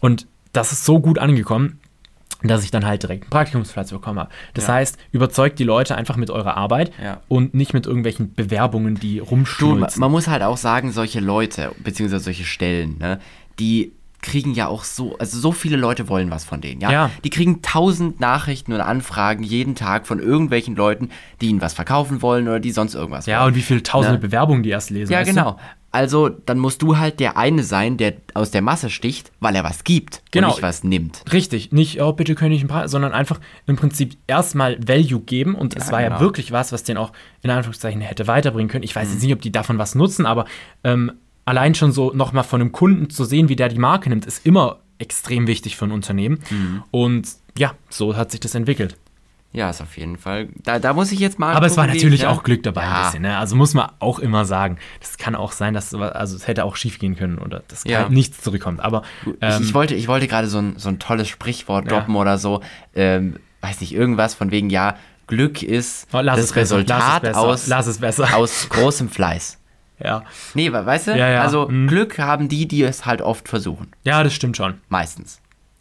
[0.01, 1.81] Und das ist so gut angekommen,
[2.43, 4.31] dass ich dann halt direkt einen Praktikumsplatz bekommen habe.
[4.55, 4.75] Das Ja.
[4.75, 7.21] heißt, überzeugt die Leute einfach mit eurer Arbeit Ja.
[7.29, 9.99] und nicht mit irgendwelchen Bewerbungen, die rumschnulzen.
[10.01, 13.21] man muss halt auch sagen, solche Leute, beziehungsweise solche Stellen, ne,
[13.59, 16.91] die kriegen ja auch so, also so viele Leute wollen was von denen, ja?
[16.91, 17.11] Ja.
[17.25, 22.23] Die kriegen tausend Nachrichten und Anfragen jeden Tag von irgendwelchen Leuten, die ihnen was verkaufen
[22.23, 23.49] wollen oder die sonst irgendwas ja, wollen.
[23.53, 24.21] und wie viele tausende Ne?
[24.21, 25.13] Bewerbungen die erst lesen.
[25.13, 25.35] Ja, weißt du?
[25.35, 25.59] genau.
[25.93, 29.65] Also, dann musst du halt der eine sein, der aus der Masse sticht, weil er
[29.65, 30.49] was gibt Genau.
[30.49, 31.23] und nicht was nimmt.
[31.33, 35.55] Richtig, nicht, oh, bitte könnte ich ein paar, sondern einfach im Prinzip erstmal Value geben
[35.55, 36.21] und es Ja, war ja genau.
[36.21, 38.85] wirklich was, was den auch in Anführungszeichen hätte weiterbringen können.
[38.85, 39.15] Ich weiß Mhm.
[39.15, 40.45] jetzt nicht, ob die davon was nutzen, aber
[40.85, 41.13] ähm,
[41.47, 44.45] allein schon so nochmal von einem Kunden zu sehen, wie der die Marke nimmt, ist
[44.45, 46.41] immer extrem wichtig für ein Unternehmen.
[46.51, 46.83] Mhm.
[46.91, 48.97] Und ja, so hat sich das entwickelt.
[49.53, 50.49] Ja, ist auf jeden Fall.
[50.65, 51.55] Da, da muss ich jetzt mal.
[51.55, 52.31] Aber es war gucken, natürlich ja.
[52.31, 53.05] auch Glück dabei ein Ja.
[53.05, 53.23] bisschen.
[53.23, 53.39] Ne?
[53.39, 54.77] Also muss man auch immer sagen.
[55.01, 58.01] Das kann auch sein, dass also es hätte auch schief gehen können oder dass Ja.
[58.01, 58.81] halt nichts zurückkommt.
[58.81, 59.03] Aber
[59.41, 62.37] ähm, ich, ich wollte, ich wollte gerade so ein, so ein tolles Sprichwort droppen oder
[62.37, 62.61] so.
[62.95, 67.23] Ähm, weiß nicht, irgendwas von wegen, ja, Glück ist oh, lass das es besser, Resultat
[67.23, 67.71] besser, aus,
[68.35, 69.59] aus großem Fleiß.
[70.03, 70.25] Ja.
[70.55, 71.11] Nee, we- weißt du?
[71.17, 71.43] Ja, ja.
[71.43, 71.87] Also Mhm.
[71.89, 73.89] Glück haben die, die es halt oft versuchen.
[74.05, 74.75] ja, das stimmt schon.
[74.89, 75.41] Meistens.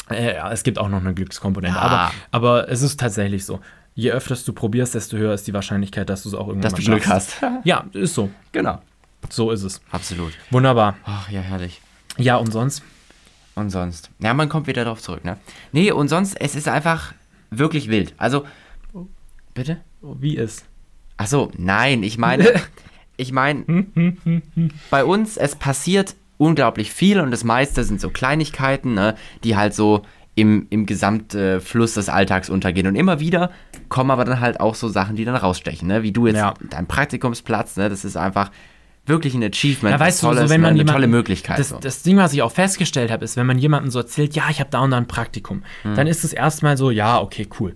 [0.09, 1.77] Äh, ja, es gibt auch noch eine Glückskomponente.
[1.77, 1.81] Ja.
[1.83, 3.59] Aber, aber es ist tatsächlich so.
[3.95, 6.73] Je öfter du probierst, desto höher ist die Wahrscheinlichkeit, dass du es auch irgendwann Dass
[6.79, 7.37] du Glück hast.
[7.63, 8.29] Ja, ist so.
[8.51, 8.81] genau.
[9.29, 9.81] So ist es.
[9.91, 10.33] Absolut.
[10.51, 10.95] Wunderbar.
[11.05, 11.81] Ach, ja, herrlich.
[12.17, 12.83] Ja, und sonst?
[13.55, 14.09] Und sonst.
[14.19, 15.37] Ja, man kommt wieder darauf zurück, ne?
[15.71, 17.13] Nee, und sonst, es ist einfach
[17.49, 18.13] wirklich wild.
[18.17, 18.45] Also,
[19.53, 19.77] bitte?
[20.01, 20.65] Wie ist?
[21.17, 22.61] Ach so, nein, ich meine,
[23.17, 23.63] ich meine,
[24.91, 29.73] bei uns, es passiert unglaublich viel und das meiste sind so Kleinigkeiten, ne, die halt
[29.73, 30.01] so
[30.35, 32.87] im, im Gesamtfluss des Alltags untergehen.
[32.87, 33.51] Und immer wieder
[33.87, 36.03] kommen aber dann halt auch so Sachen, die dann rausstechen, ne?
[36.03, 36.53] Wie du jetzt, Ja.
[36.69, 37.87] dein Praktikumsplatz, ne?
[37.87, 38.51] Das ist einfach
[39.05, 39.93] wirklich ein Achievement.
[39.93, 41.57] Ja, weißt du, so, wenn ne, man eine jemanden, tolle Möglichkeit.
[41.59, 41.77] Das, so.
[41.79, 44.59] das Ding, was ich auch festgestellt habe, ist, wenn man jemandem so erzählt, ja, ich
[44.59, 45.95] habe da und da ein Praktikum, Hm.
[45.95, 47.75] dann ist es erstmal so, ja, okay, cool.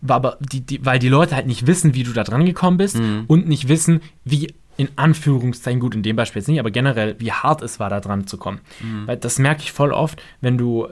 [0.00, 2.76] War Aber die, die, weil die Leute halt nicht wissen, wie du da dran gekommen
[2.76, 3.24] bist Hm.
[3.26, 7.32] und nicht wissen, wie in Anführungszeichen, gut, in dem Beispiel jetzt nicht, aber generell, wie
[7.32, 8.60] hart es war, da dran zu kommen.
[8.80, 9.06] Hm.
[9.06, 10.88] Weil das merke ich voll oft, wenn du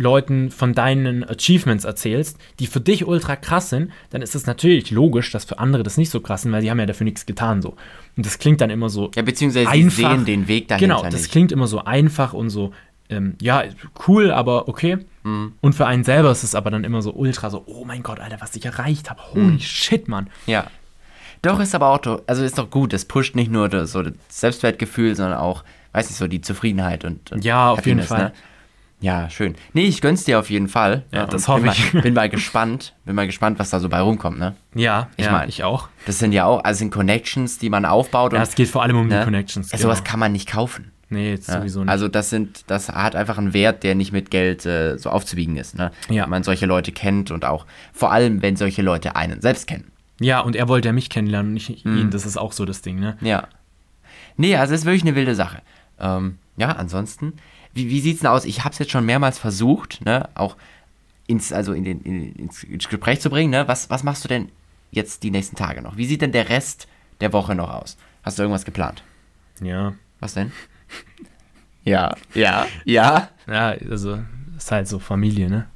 [0.00, 4.92] Leuten von deinen Achievements erzählst, die für dich ultra krass sind, dann ist es natürlich
[4.92, 7.26] logisch, dass für andere das nicht so krass sind, weil die haben ja dafür nichts
[7.26, 7.70] getan so.
[8.16, 11.02] Und das klingt dann immer so ja, beziehungsweise sie einfach- sehen den Weg dahinter Genau,
[11.10, 11.32] das nicht.
[11.32, 12.72] klingt immer so einfach und so,
[13.10, 13.64] ähm, ja,
[14.06, 14.98] cool, aber okay.
[15.24, 15.54] Mhm.
[15.60, 18.20] Und für einen selber ist es aber dann immer so ultra so, oh mein Gott,
[18.20, 19.20] Alter, was ich erreicht habe.
[19.34, 19.58] Holy Mhm.
[19.58, 20.28] shit, Mann.
[20.46, 20.70] Ja.
[21.42, 22.92] Doch, ist aber auch, also ist doch gut.
[22.92, 27.04] Das pusht nicht nur das, so das Selbstwertgefühl, sondern auch, weiß nicht, so die Zufriedenheit
[27.04, 28.24] und, und Ja, auf jeden Happiness, Fall.
[28.30, 28.32] Ne?
[29.00, 29.54] Ja, schön.
[29.74, 31.04] Nee, ich gönn's dir auf jeden Fall.
[31.12, 31.92] Ja, das bin hoffe mal, ich.
[32.02, 34.56] Bin mal gespannt, bin mal gespannt, was da so bei rumkommt, ne?
[34.74, 35.88] Ja, Ich ja, mein- ich auch.
[36.06, 38.82] Das sind ja auch, also sind Connections, die man aufbaut Ja, und es geht vor
[38.82, 39.18] allem um ne?
[39.20, 39.72] die Connections.
[39.72, 40.90] Also sowas kann man nicht kaufen.
[41.10, 41.58] Nee, jetzt Ja?
[41.60, 41.88] sowieso nicht.
[41.90, 45.56] Also das sind, das hat einfach einen Wert, der nicht mit Geld äh, so aufzuwiegen
[45.56, 45.92] ist, ne?
[46.10, 46.24] Ja.
[46.24, 49.92] Wenn man solche Leute kennt und auch, vor allem, wenn solche Leute einen selbst kennen.
[50.20, 51.96] Ja, und er wollte ja mich kennenlernen und nicht Mhm.
[51.98, 52.10] ihn.
[52.10, 53.16] Das ist auch so das Ding, ne?
[53.20, 53.48] Ja.
[54.36, 55.62] Nee, also es ist wirklich eine wilde Sache.
[55.98, 57.34] Ähm, ja, ansonsten,
[57.74, 58.44] wie, wie sieht's denn aus?
[58.44, 60.56] Ich habe es jetzt schon mehrmals versucht, ne, auch
[61.26, 63.66] ins, also in den, in, ins Gespräch zu bringen, ne?
[63.68, 64.48] Was, was machst du denn
[64.90, 65.96] jetzt die nächsten Tage noch?
[65.96, 66.88] Wie sieht denn der Rest
[67.20, 67.96] der Woche noch aus?
[68.22, 69.02] Hast du irgendwas geplant?
[69.60, 69.94] Ja.
[70.20, 70.52] Was denn?
[71.84, 73.28] Ja, ja, ja.
[73.46, 74.18] Ja, also,
[74.56, 75.66] ist halt so Familie, ne?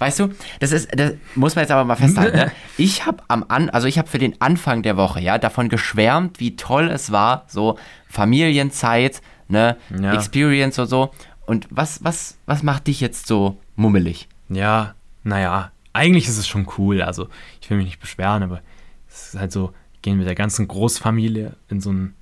[0.00, 2.36] Weißt du, das ist, das muss man jetzt aber mal festhalten.
[2.36, 2.52] Ne?
[2.78, 6.40] Ich habe am An, also ich habe für den Anfang der Woche ja davon geschwärmt,
[6.40, 10.14] wie toll es war, so Familienzeit, ne, Ja.
[10.14, 11.10] Experience und so.
[11.44, 14.26] Und was, was, was macht dich jetzt so mummelig?
[14.48, 17.02] Ja, naja, eigentlich ist es schon cool.
[17.02, 17.28] Also,
[17.60, 18.62] ich will mich nicht beschweren, aber
[19.08, 22.14] es ist halt so, gehen mit der ganzen Großfamilie in so ein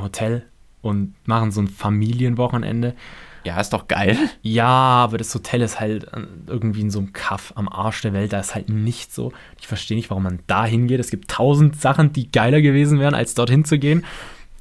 [0.00, 0.46] Hotel
[0.80, 2.94] und machen so ein Familienwochenende.
[3.44, 4.16] Ja, ist doch geil.
[4.42, 8.14] Ja, aber das Hotel ist halt äh, irgendwie in so einem Kaff am Arsch der
[8.14, 8.32] Welt.
[8.32, 9.32] Da ist halt nicht so.
[9.60, 10.98] Ich verstehe nicht, warum man da hingeht.
[10.98, 14.04] Es gibt tausend Sachen, die geiler gewesen wären, als dorthin zu gehen.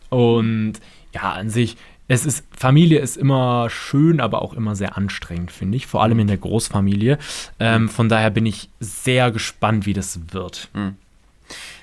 [0.10, 0.74] Und
[1.14, 5.78] ja, an sich, es ist, Familie ist immer schön, aber auch immer sehr anstrengend, finde
[5.78, 5.88] ich.
[5.88, 7.18] Vor allem in der Großfamilie.
[7.60, 10.70] Ähm, von daher bin ich sehr gespannt, wie das wird.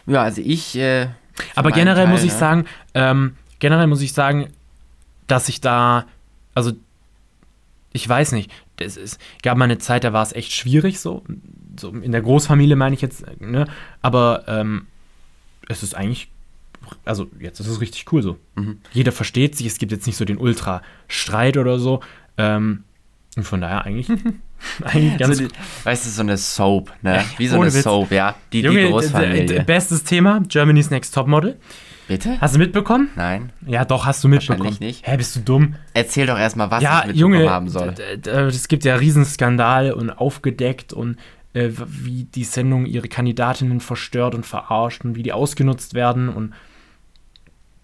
[0.06, 0.76] Ja, also ich.
[0.76, 1.08] Äh,
[1.54, 2.38] Aber generell Teil, muss ich ne?
[2.38, 4.48] sagen, ähm, generell muss ich sagen,
[5.26, 6.04] dass ich da,
[6.54, 6.72] also
[7.92, 11.22] ich weiß nicht, es gab mal eine Zeit, da war es echt schwierig, so,
[11.78, 13.66] so in der Großfamilie meine ich jetzt, ne?
[14.02, 14.86] Aber ähm,
[15.68, 16.30] es ist eigentlich,
[17.04, 18.38] also jetzt ist es richtig cool so.
[18.54, 18.78] Mhm.
[18.92, 22.00] Jeder versteht sich, es gibt jetzt nicht so den Ultra-Streit oder so.
[22.38, 22.84] Ähm,
[23.36, 24.08] und von daher eigentlich,
[24.84, 27.24] eigentlich ganz so die, weißt du, so eine Soap, ne?
[27.38, 27.84] Wie so Ohne eine Witz.
[27.84, 28.34] Soap, ja.
[28.52, 29.62] Die, die Junge, d- d- Großfamilie.
[29.64, 31.58] bestes Thema, Germany's Next Topmodel.
[32.10, 32.40] Bitte?
[32.40, 33.08] Hast du mitbekommen?
[33.14, 33.52] Nein.
[33.64, 34.64] Ja, doch, hast du mitbekommen.
[34.64, 35.06] Wahrscheinlich nicht.
[35.06, 35.76] Hä, bist du dumm?
[35.94, 37.94] Erzähl doch erstmal, was ja, ich mitbekommen Junge, haben soll.
[38.26, 41.18] es gibt ja Riesenskandal und aufgedeckt und
[41.52, 46.52] äh, wie die Sendung ihre Kandidatinnen verstört und verarscht und wie die ausgenutzt werden und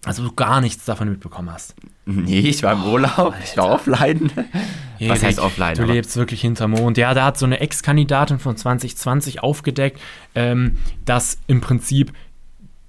[0.03, 1.75] also du gar nichts davon mitbekommen hast.
[2.05, 4.29] Nee, ich war im Urlaub, ich war offline.
[4.99, 5.75] Was heißt Erik, offline?
[5.75, 6.97] Du aber- lebst wirklich hinterm Mond.
[6.97, 10.01] Ja, da hat so eine Ex-Kandidatin von 2020 aufgedeckt,
[10.35, 12.11] ähm, dass im Prinzip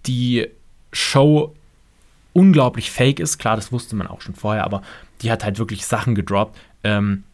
[0.07, 0.49] die
[0.93, 1.55] Show
[2.33, 3.39] unglaublich fake ist.
[3.39, 4.83] Klar, das wusste man auch schon vorher, aber
[5.23, 6.57] die hat halt wirklich Sachen gedroppt.
[6.85, 7.25] Ähm,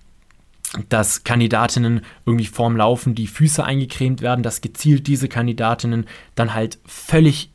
[0.88, 6.78] dass Kandidatinnen irgendwie vorm Laufen die Füße eingecremt werden, dass gezielt diese Kandidatinnen dann halt
[6.84, 7.50] völlig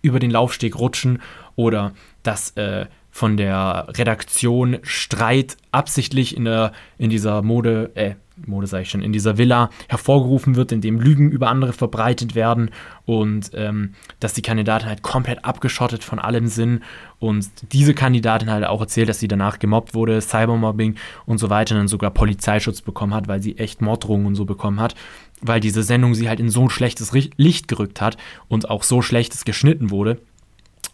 [0.00, 1.20] über den Laufsteg rutschen
[1.54, 8.14] oder dass äh, von der Redaktion Streit absichtlich in, der, in dieser Mode, äh,
[8.46, 12.34] Mode sag ich schon, in dieser Villa hervorgerufen wird, in dem Lügen über andere verbreitet
[12.34, 12.70] werden
[13.04, 16.80] und ähm, dass die Kandidatin halt komplett abgeschottet von allem sind
[17.18, 20.96] und diese Kandidatin halt auch erzählt, dass sie danach gemobbt wurde, Cybermobbing
[21.26, 24.46] und so weiter und dann sogar Polizeischutz bekommen hat, weil sie echt Morddrohungen und so
[24.46, 24.94] bekommen hat,
[25.42, 28.16] weil diese Sendung sie halt in so ein schlechtes Licht gerückt hat
[28.48, 30.18] und auch so schlechtes geschnitten wurde.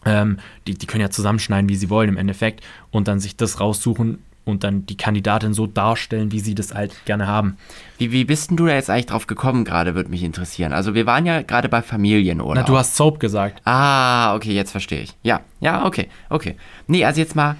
[0.05, 3.59] Ähm, die, die können ja zusammenschneiden, wie sie wollen im Endeffekt und dann sich das
[3.59, 7.57] raussuchen, und dann die Kandidatin so darstellen, wie sie das halt gerne haben.
[7.97, 10.73] Wie, wie bist denn du da jetzt eigentlich drauf gekommen gerade, würde mich interessieren.
[10.73, 12.55] Also wir waren ja gerade bei Familienurlaub.
[12.55, 13.61] Na, du hast Soap gesagt.
[13.65, 15.15] Ah, okay, jetzt verstehe ich.
[15.23, 16.57] Ja, ja, okay, okay.
[16.87, 17.55] Nee, also jetzt mal,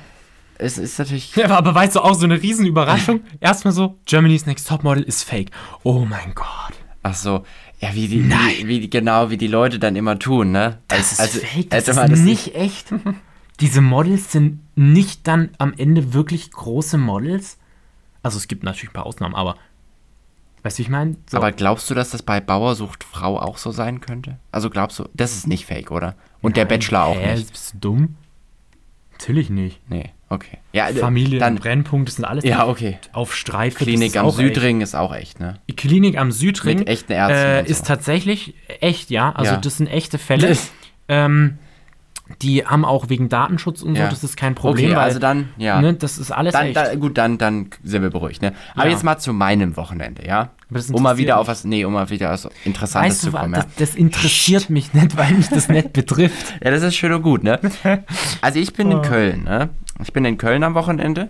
[0.58, 1.36] es ist natürlich...
[1.36, 3.22] Ja, aber weißt du, auch so eine Riesenüberraschung.
[3.40, 5.52] Erstmal so, Germany's Next Topmodel ist fake.
[5.84, 6.74] Oh mein Gott.
[7.02, 7.46] Ach so,
[7.80, 10.80] ja, wie die, wie, wie genau, wie die Leute dann immer tun, ne?
[10.88, 12.94] Das ist Also- fake, als das ist das nicht echt.
[13.60, 17.58] Diese Models sind nicht dann am Ende wirklich große Models.
[18.24, 19.56] Also es gibt natürlich ein paar Ausnahmen, aber
[20.64, 21.16] weißt du, wie ich meine?
[21.30, 24.40] So, Aber glaubst du, dass das bei Bauer sucht Frau auch so sein könnte?
[24.52, 26.16] Also glaubst du, das ist nicht fake, oder?
[26.42, 27.52] Und der Bachelor auch hä, nicht?
[27.52, 28.16] Bist du dumm?
[29.14, 29.82] Natürlich nicht.
[29.90, 30.58] Nee, okay.
[30.74, 32.98] Ja, äh, Familie, dann, Brennpunkt, das sind alles ja, okay.
[33.14, 33.80] auf Streife.
[33.80, 35.60] das Klinik ist am Südring ist auch echt, ne?
[35.68, 35.78] Echt.
[35.78, 37.72] Klinik am Südring Mit echten Ärzten äh, und so.
[37.72, 39.32] ist tatsächlich echt, ja.
[39.32, 39.58] Also Ja.
[39.58, 40.56] das sind echte Fälle.
[41.08, 41.58] Ähm,
[42.42, 44.06] die haben auch wegen Datenschutz und Ja.
[44.06, 44.86] so, das ist kein Problem.
[44.88, 45.82] Okay, weil, also dann, ja.
[45.82, 46.78] Ne, das ist alles Dann, echt.
[46.78, 48.54] da, gut, dann, dann sind wir beruhigt, ne?
[48.76, 48.92] Aber Ja.
[48.92, 50.50] jetzt mal zu meinem Wochenende, ja?
[50.70, 53.42] Das Um mal wieder auf was, nee, um mal wieder was Interessantes Weißt zu was,
[53.42, 53.70] kommen, das, ja.
[53.80, 56.54] das interessiert mich nicht, weil mich das nicht betrifft.
[56.64, 57.60] Ja, das ist schön und gut, ne?
[58.42, 59.70] Also ich bin in Köln, ne?
[60.02, 61.30] Ich bin in Köln am Wochenende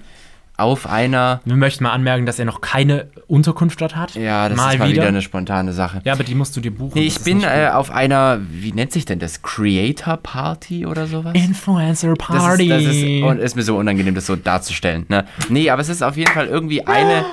[0.60, 4.16] auf einer, Wir möchten mal anmerken, dass er noch keine Unterkunft dort hat.
[4.16, 6.02] ja, das ist mal wieder eine spontane Sache.
[6.04, 6.92] ja, aber die musst du dir buchen.
[6.96, 9.42] Nee, das ich bin äh, auf einer, wie nennt sich denn das?
[9.42, 11.34] Creator Party oder sowas?
[11.36, 12.64] Influencer Das Party.
[12.72, 15.06] ist, das ist, und ist mir so unangenehm, das so darzustellen.
[15.10, 15.26] Ne?
[15.50, 17.26] Nee, aber es ist auf jeden Fall irgendwie eine,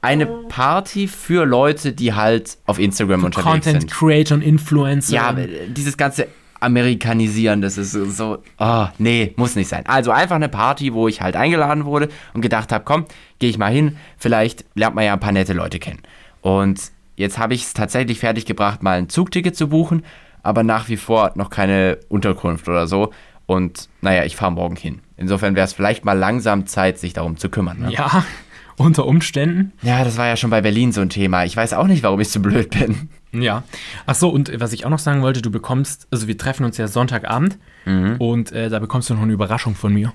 [0.00, 3.92] eine Party für Leute, die halt auf Instagram unterwegs Content sind.
[3.92, 5.14] Creator und Influencer.
[5.14, 5.36] Ja,
[5.68, 6.26] dieses ganze
[6.62, 9.84] Amerikanisieren, das ist so, oh, nee, muss nicht sein.
[9.86, 13.06] Also einfach eine Party, wo ich halt eingeladen wurde und gedacht habe, komm,
[13.38, 16.00] gehe ich mal hin, vielleicht lernt man ja ein paar nette Leute kennen.
[16.40, 16.80] Und
[17.16, 20.04] jetzt habe ich es tatsächlich fertiggebracht, mal ein Zugticket zu buchen,
[20.42, 23.12] aber nach wie vor noch keine Unterkunft oder so.
[23.46, 25.00] Und naja, ich fahre morgen hin.
[25.16, 27.80] Insofern wäre es vielleicht mal langsam Zeit, sich darum zu kümmern.
[27.80, 27.92] Ne?
[27.92, 28.24] ja,
[28.76, 29.72] unter Umständen.
[29.82, 31.44] ja, das war ja schon bei Berlin so ein Thema.
[31.44, 33.08] Ich weiß auch nicht, warum ich so blöd bin.
[33.32, 33.62] Ja.
[34.06, 36.76] Ach so, und was ich auch noch sagen wollte, du bekommst, also wir treffen uns
[36.76, 38.16] ja Sonntagabend Mhm.
[38.18, 40.12] und äh, da bekommst du noch eine Überraschung von mir.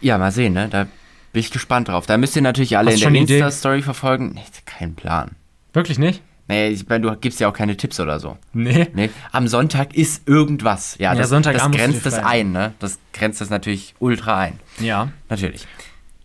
[0.00, 0.68] Ja, mal sehen, ne?
[0.70, 0.84] Da
[1.32, 2.06] bin ich gespannt drauf.
[2.06, 3.20] Da müsst ihr natürlich alle Hast in der?
[3.22, 4.32] Insta-Story verfolgen.
[4.34, 5.32] Nee, kein Plan.
[5.72, 6.22] Wirklich nicht?
[6.48, 8.36] Nee, ich meine, du gibst ja auch keine Tipps oder so.
[8.52, 8.88] Nee.
[8.94, 10.96] Nee, am Sonntag ist irgendwas.
[10.98, 12.72] Ja, Ja, das, Sonntagabend das grenzt das ein, ne?
[12.80, 14.58] Das grenzt das natürlich ultra ein.
[14.80, 15.10] Ja.
[15.28, 15.68] Natürlich.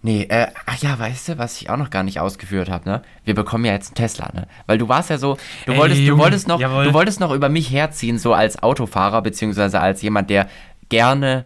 [0.06, 3.02] Nee, äh, ach ja, weißt du, was ich auch noch gar nicht ausgeführt habe, ne?
[3.24, 4.48] Wir bekommen ja jetzt einen Tesla, ne?
[4.68, 6.84] Weil du warst ja so, du Ey, wolltest, du Junge, wolltest noch, jawohl.
[6.84, 10.48] du wolltest noch über mich herziehen, so als Autofahrer, beziehungsweise als jemand, der
[10.90, 11.46] gerne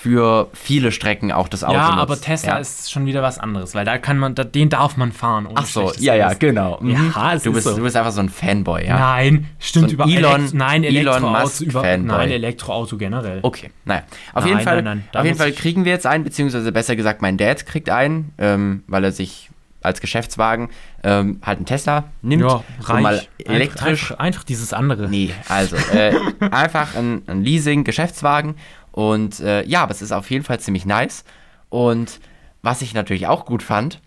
[0.00, 1.98] für viele Strecken auch das Auto ja, nutzt.
[1.98, 2.58] aber Tesla ja.
[2.58, 5.46] ist schon wieder was anderes, weil da kann man, da, den darf man fahren.
[5.46, 6.78] ohne Ach so, ja, ja, genau.
[6.80, 7.12] Mhm.
[7.14, 7.76] Ja, du ist bist, so.
[7.76, 8.96] du bist einfach so ein Fanboy, ja.
[8.96, 12.16] Nein, stimmt So über Elon- Elekt- nein, Elon Elektroauto Musk über Fanboy.
[12.16, 13.40] nein, Elektroauto generell.
[13.42, 14.02] Okay, naja.
[14.34, 16.94] Auf Nein, jeden Fall, nein, nein, auf jeden Fall kriegen wir jetzt einen, beziehungsweise besser
[16.94, 20.70] gesagt, mein Dad kriegt einen, ähm, weil er sich als Geschäftswagen
[21.04, 22.42] ähm, halt einen Tesla nimmt.
[22.42, 23.02] Ja, reich.
[23.02, 24.10] mal elektrisch.
[24.10, 25.08] Einfach, einfach dieses andere.
[25.08, 26.14] Nee, also äh,
[26.50, 28.56] einfach ein, ein Leasing-Geschäftswagen.
[28.98, 31.22] Und äh, ja, aber es ist auf jeden Fall ziemlich nice.
[31.68, 32.18] Und
[32.62, 34.00] was ich natürlich auch gut fand,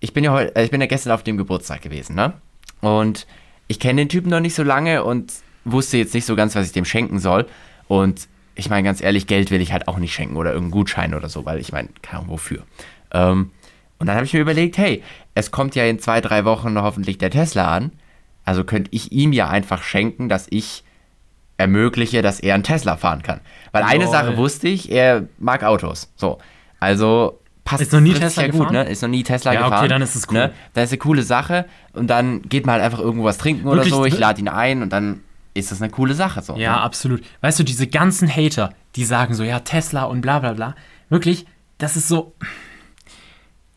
[0.00, 2.32] ich bin ja heute, äh, ich bin ja gestern auf dem Geburtstag gewesen, ne?
[2.80, 3.28] Und
[3.68, 5.32] ich kenne den Typen noch nicht so lange und
[5.64, 7.46] wusste jetzt nicht so ganz, was ich dem schenken soll.
[7.86, 11.14] Und ich meine, ganz ehrlich, Geld will ich halt auch nicht schenken oder irgendeinen Gutschein
[11.14, 12.64] oder so, weil ich meine, keine Ahnung wofür.
[13.12, 13.52] Ähm,
[14.00, 15.04] und dann habe ich mir überlegt, hey,
[15.36, 17.92] es kommt ja in zwei, drei Wochen hoffentlich der Tesla an.
[18.44, 20.82] Also könnte ich ihm ja einfach schenken, dass ich
[21.56, 23.40] ermögliche, dass er einen Tesla fahren kann.
[23.72, 24.12] Weil eine Lol.
[24.12, 26.12] Sache wusste ich, er mag Autos.
[26.16, 26.38] So.
[26.80, 28.84] Also passt Ist noch nie Tesla ja gut, ne?
[28.84, 29.88] Ist noch nie Tesla Ja, okay, gefahren.
[29.88, 30.34] dann ist es cool.
[30.34, 30.52] Ne?
[30.74, 33.76] Dann ist eine coole Sache und dann geht man halt einfach irgendwo was trinken oder
[33.78, 34.04] Wirklich, so.
[34.04, 34.20] Ich ne?
[34.20, 35.20] lade ihn ein und dann
[35.54, 36.42] ist das eine coole Sache.
[36.42, 36.80] So, Ja, ne?
[36.82, 37.22] absolut.
[37.40, 40.74] Weißt du, diese ganzen Hater, die sagen so, ja, Tesla und bla bla bla.
[41.08, 41.46] Wirklich,
[41.78, 42.34] das ist so.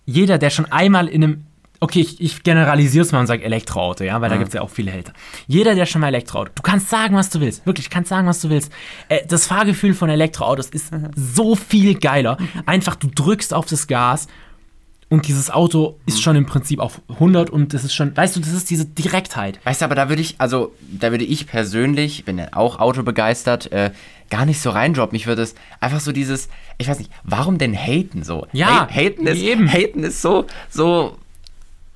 [0.06, 1.44] Jeder, der schon einmal in einem.
[1.80, 4.62] Okay, ich, ich generalisiere es mal und sage Elektroauto, ja, weil da gibt es ja
[4.62, 5.14] auch viele Hater.
[5.48, 7.66] Jeder, der schon mal Elektroauto, du kannst sagen, was du willst.
[7.66, 8.72] Wirklich, du kannst sagen, was du willst.
[9.10, 12.38] Äh, das Fahrgefühl von Elektroautos ist so viel geiler.
[12.66, 14.28] Einfach, du drückst auf das Gas
[15.10, 18.40] und dieses Auto ist schon im Prinzip auf 100 und das ist schon, weißt du,
[18.42, 19.60] das ist diese Direktheit.
[19.64, 23.72] Weißt du, aber da würde ich, also, da würde ich persönlich, bin ja auch autobegeistert,
[23.72, 23.92] äh,
[24.30, 25.16] gar nicht so reindroppen.
[25.16, 28.48] Ich würde es einfach so dieses, ich weiß nicht, warum denn haten so?
[28.52, 29.72] Ja, Ha- haten ist, eben.
[29.72, 31.18] haten ist so, so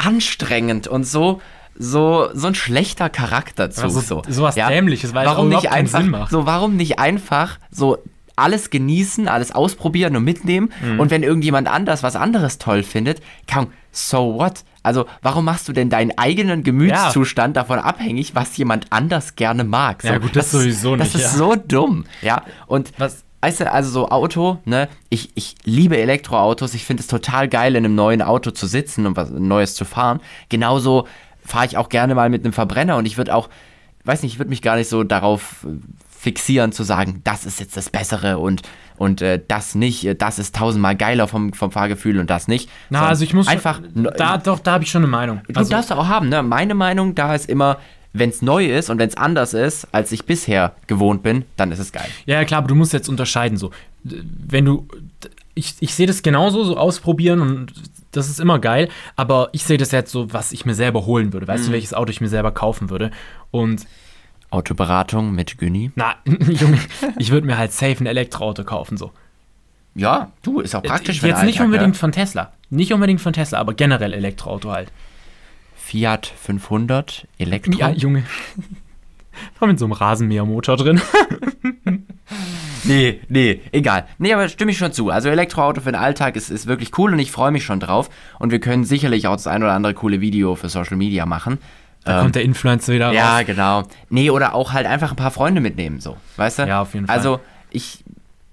[0.05, 1.41] anstrengend und so,
[1.77, 3.83] so, so ein schlechter Charakterzug.
[3.85, 4.21] Also so.
[4.27, 6.31] sowas Dämliches, weil warum nicht einfach, Sinn macht.
[6.31, 7.97] so, warum nicht einfach so
[8.35, 10.99] alles genießen, alles ausprobieren und mitnehmen Mhm.
[10.99, 14.63] und wenn irgendjemand anders was anderes toll findet, kaum, so what?
[14.83, 20.01] Also, warum machst du denn deinen eigenen Gemütszustand davon abhängig, was jemand anders gerne mag?
[20.01, 21.37] So, Ja, gut, das ist- sowieso Das nicht, ist ja.
[21.37, 22.41] so dumm, ja.
[22.65, 23.23] Und Was?
[23.41, 24.87] Weißt du, also so Auto, ne?
[25.09, 26.73] Ich, ich liebe Elektroautos.
[26.73, 29.85] Ich finde es total geil, in einem neuen Auto zu sitzen und was Neues zu
[29.85, 30.19] fahren.
[30.49, 31.07] Genauso
[31.43, 33.49] fahre ich auch gerne mal mit einem Verbrenner und ich würde auch,
[34.05, 35.75] weiß nicht, ich würde mich gar nicht so darauf äh,
[36.09, 38.61] fixieren zu sagen, das ist jetzt das Bessere und,
[38.97, 42.69] und äh, das nicht, äh, das ist tausendmal geiler vom, vom Fahrgefühl und das nicht.
[42.91, 43.81] Na, Sondern also ich muss einfach.
[43.81, 45.41] schon, da doch, da habe ich schon eine Meinung.
[45.47, 46.43] Du Also, darfst du auch haben, ne?
[46.43, 47.77] Meine Meinung da ist immer,
[48.13, 51.71] wenn es neu ist und wenn es anders ist, als ich bisher gewohnt bin, dann
[51.71, 52.07] ist es geil.
[52.25, 53.71] ja, ja, klar, aber du musst jetzt unterscheiden so.
[54.03, 54.87] Wenn du
[55.53, 57.73] ich, ich sehe das genauso, so ausprobieren und
[58.11, 61.33] das ist immer geil, aber ich sehe das jetzt so, was ich mir selber holen
[61.33, 61.45] würde.
[61.45, 61.49] Mhm.
[61.51, 63.11] Weißt du, welches Auto ich mir selber kaufen würde?
[63.51, 63.85] Und
[64.49, 65.91] Autoberatung mit Günni.
[65.95, 66.77] na, Junge,
[67.17, 69.11] ich würde mir halt safe ein Elektroauto kaufen so.
[69.95, 71.99] Ja, du, ist auch praktisch den Jetzt nicht Alltag, unbedingt Ne?
[71.99, 72.53] von Tesla.
[72.69, 74.91] Nicht unbedingt von Tesla, aber generell Elektroauto halt.
[75.91, 77.73] Fiat 500 Elektro.
[77.77, 78.23] Ja, Junge.
[79.59, 81.01] War mit so einem Rasenmähermotor drin.
[82.83, 84.07] Nee, nee, egal.
[84.17, 85.11] Nee, aber stimme ich schon zu.
[85.11, 88.09] Also Elektroauto für den Alltag ist, ist wirklich cool und ich freue mich schon drauf.
[88.39, 91.59] Und wir können sicherlich auch das ein oder andere coole Video für Social Media machen.
[92.05, 93.45] Da kommt der Influencer wieder Ähm, Ja, raus.
[93.45, 93.83] genau.
[94.09, 96.17] Nee, oder auch halt einfach ein paar Freunde mitnehmen, so.
[96.37, 96.63] Weißt du?
[96.63, 97.15] Ja, auf jeden Fall.
[97.15, 98.03] Also, ich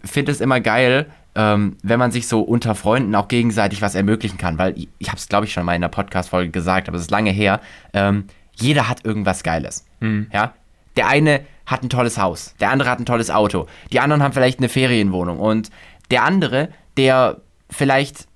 [0.05, 1.07] finde es immer geil,
[1.39, 5.09] ähm, wenn man sich so unter Freunden auch gegenseitig was ermöglichen kann, weil ich, ich
[5.09, 7.61] habe es, glaube ich, schon mal in der Podcast-Folge gesagt, aber es ist lange her.
[7.93, 8.25] Ähm,
[8.55, 9.87] jeder hat irgendwas Geiles.
[10.01, 10.27] Mhm.
[10.33, 10.55] Ja?
[10.97, 14.33] Der eine hat ein tolles Haus, der andere hat ein tolles Auto, die anderen haben
[14.33, 15.71] vielleicht eine Ferienwohnung und
[16.11, 18.27] der andere, der vielleicht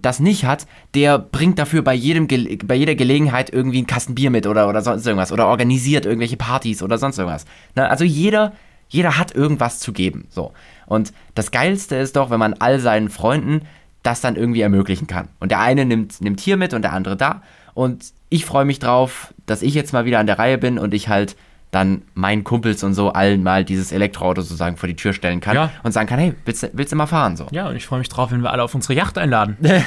[0.00, 4.14] das nicht hat, der bringt dafür bei, jedem Ge bei jeder Gelegenheit irgendwie einen Kasten
[4.14, 7.44] Bier mit oder, oder sonst irgendwas oder organisiert irgendwelche Partys oder sonst irgendwas.
[7.76, 7.88] Ne?
[7.88, 8.54] Also jeder,
[8.88, 10.26] jeder hat irgendwas zu geben.
[10.30, 10.52] So.
[10.86, 13.62] Und das Geilste ist doch, wenn man all seinen Freunden
[14.02, 15.28] das dann irgendwie ermöglichen kann.
[15.40, 17.42] Und der eine nimmt, nimmt hier mit und der andere da.
[17.74, 20.92] Und ich freue mich drauf, dass ich jetzt mal wieder an der Reihe bin und
[20.94, 21.36] ich halt
[21.70, 25.54] dann meinen Kumpels und so allen mal dieses Elektroauto sozusagen vor die Tür stellen kann
[25.54, 25.70] Ja.
[25.82, 27.36] und sagen kann, hey, willst, du- willst du mal fahren?
[27.36, 27.46] So.
[27.50, 29.56] Ja, und ich freue mich drauf, wenn wir alle auf unsere Yacht einladen.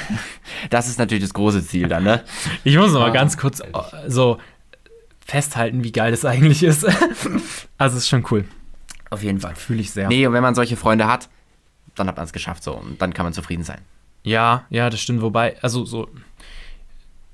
[0.70, 2.22] Das ist natürlich das große Ziel dann, ne?
[2.64, 3.12] Ich muss noch mal Ah.
[3.12, 3.66] ganz kurz äh,
[4.08, 4.38] so
[5.24, 6.84] festhalten, wie geil das eigentlich ist.
[7.78, 8.44] also, es ist schon cool.
[9.10, 9.54] Auf jeden Fall.
[9.54, 10.08] Fühle ich sehr.
[10.08, 11.28] Nee, und wenn man solche Freunde hat,
[11.94, 13.80] dann hat man es geschafft so und dann kann man zufrieden sein.
[14.22, 15.22] Ja, ja, das stimmt.
[15.22, 16.08] Wobei, also so.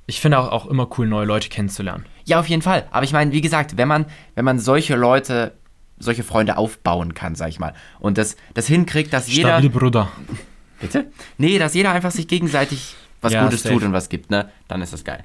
[0.07, 2.05] Ich finde auch, auch immer cool, neue Leute kennenzulernen.
[2.25, 2.87] Ja, auf jeden Fall.
[2.91, 5.55] Aber ich meine, wie gesagt, wenn man, wenn man solche Leute,
[5.99, 9.51] solche Freunde aufbauen kann, sag ich mal, und das, das hinkriegt, dass jeder.
[9.51, 10.13] Stabil, Bruder.
[10.81, 11.07] Bitte?
[11.39, 13.75] Nee, dass jeder einfach sich gegenseitig was Ja, Gutes safe.
[13.75, 14.51] tut und was gibt, ne?
[14.69, 15.25] Dann ist das geil.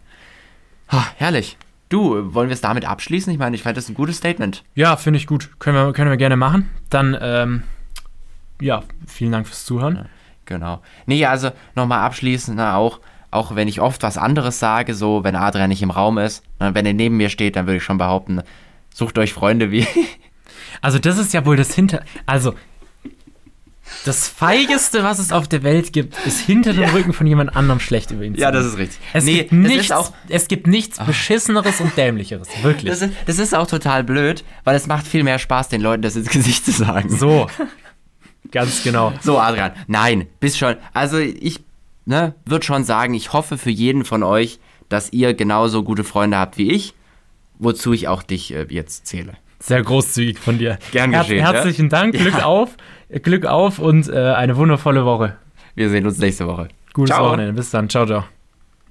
[0.92, 1.58] Ha, herrlich.
[1.90, 3.32] Du, wollen wir es damit abschließen?
[3.32, 4.64] Ich meine, ich fand das ein gutes Statement.
[4.76, 5.50] Ja, finde ich gut.
[5.60, 6.70] Können wir, können wir gerne machen.
[6.90, 7.64] Dann, ähm,
[8.60, 10.10] ja, vielen Dank fürs Zuhören.
[10.46, 10.82] Genau.
[11.06, 13.00] Nee, also nochmal abschließend, na, auch,
[13.32, 16.74] auch wenn ich oft was anderes sage, so wenn Adrian nicht im Raum ist, na,
[16.74, 18.42] wenn er neben mir steht, dann würde ich schon behaupten,
[18.94, 19.88] sucht euch Freunde wie.
[20.82, 22.04] Also, das ist ja wohl das Hinter.
[22.28, 22.54] Also,
[24.06, 27.80] das Feigeste, was es auf der Welt gibt, ist hinter dem Rücken von jemand anderem
[27.80, 28.68] schlecht über ihn zu reden.
[28.68, 29.00] ist richtig.
[29.14, 30.14] Es, gibt das nichts, ist auch.
[30.30, 32.48] es gibt nichts Beschisseneres und Dämlicheres.
[32.62, 32.90] Wirklich.
[32.90, 36.02] Das ist, das ist auch total blöd, weil es macht viel mehr Spaß, den Leuten
[36.02, 37.10] das ins Gesicht zu sagen.
[37.10, 37.48] so.
[38.52, 39.14] Ganz genau.
[39.22, 40.76] So, Adrian, nein, bist schon.
[40.94, 41.60] Also ich
[42.06, 46.38] ne, würde schon sagen, ich hoffe für jeden von euch, dass ihr genauso gute Freunde
[46.38, 46.94] habt wie ich,
[47.60, 49.34] wozu ich auch dich äh, jetzt zähle.
[49.60, 50.78] Sehr großzügig von dir.
[50.92, 51.52] Gern geschehen, ja?
[51.52, 52.46] Herzlichen Dank, Glück Ja.
[52.46, 52.78] auf,
[53.10, 55.36] Glück auf und äh, eine wundervolle Woche.
[55.76, 56.70] Wir sehen uns nächste Woche.
[56.94, 57.28] Gutes Ciao.
[57.28, 57.54] Wochenende.
[57.54, 57.90] Bis dann.
[57.90, 58.24] Ciao, ciao.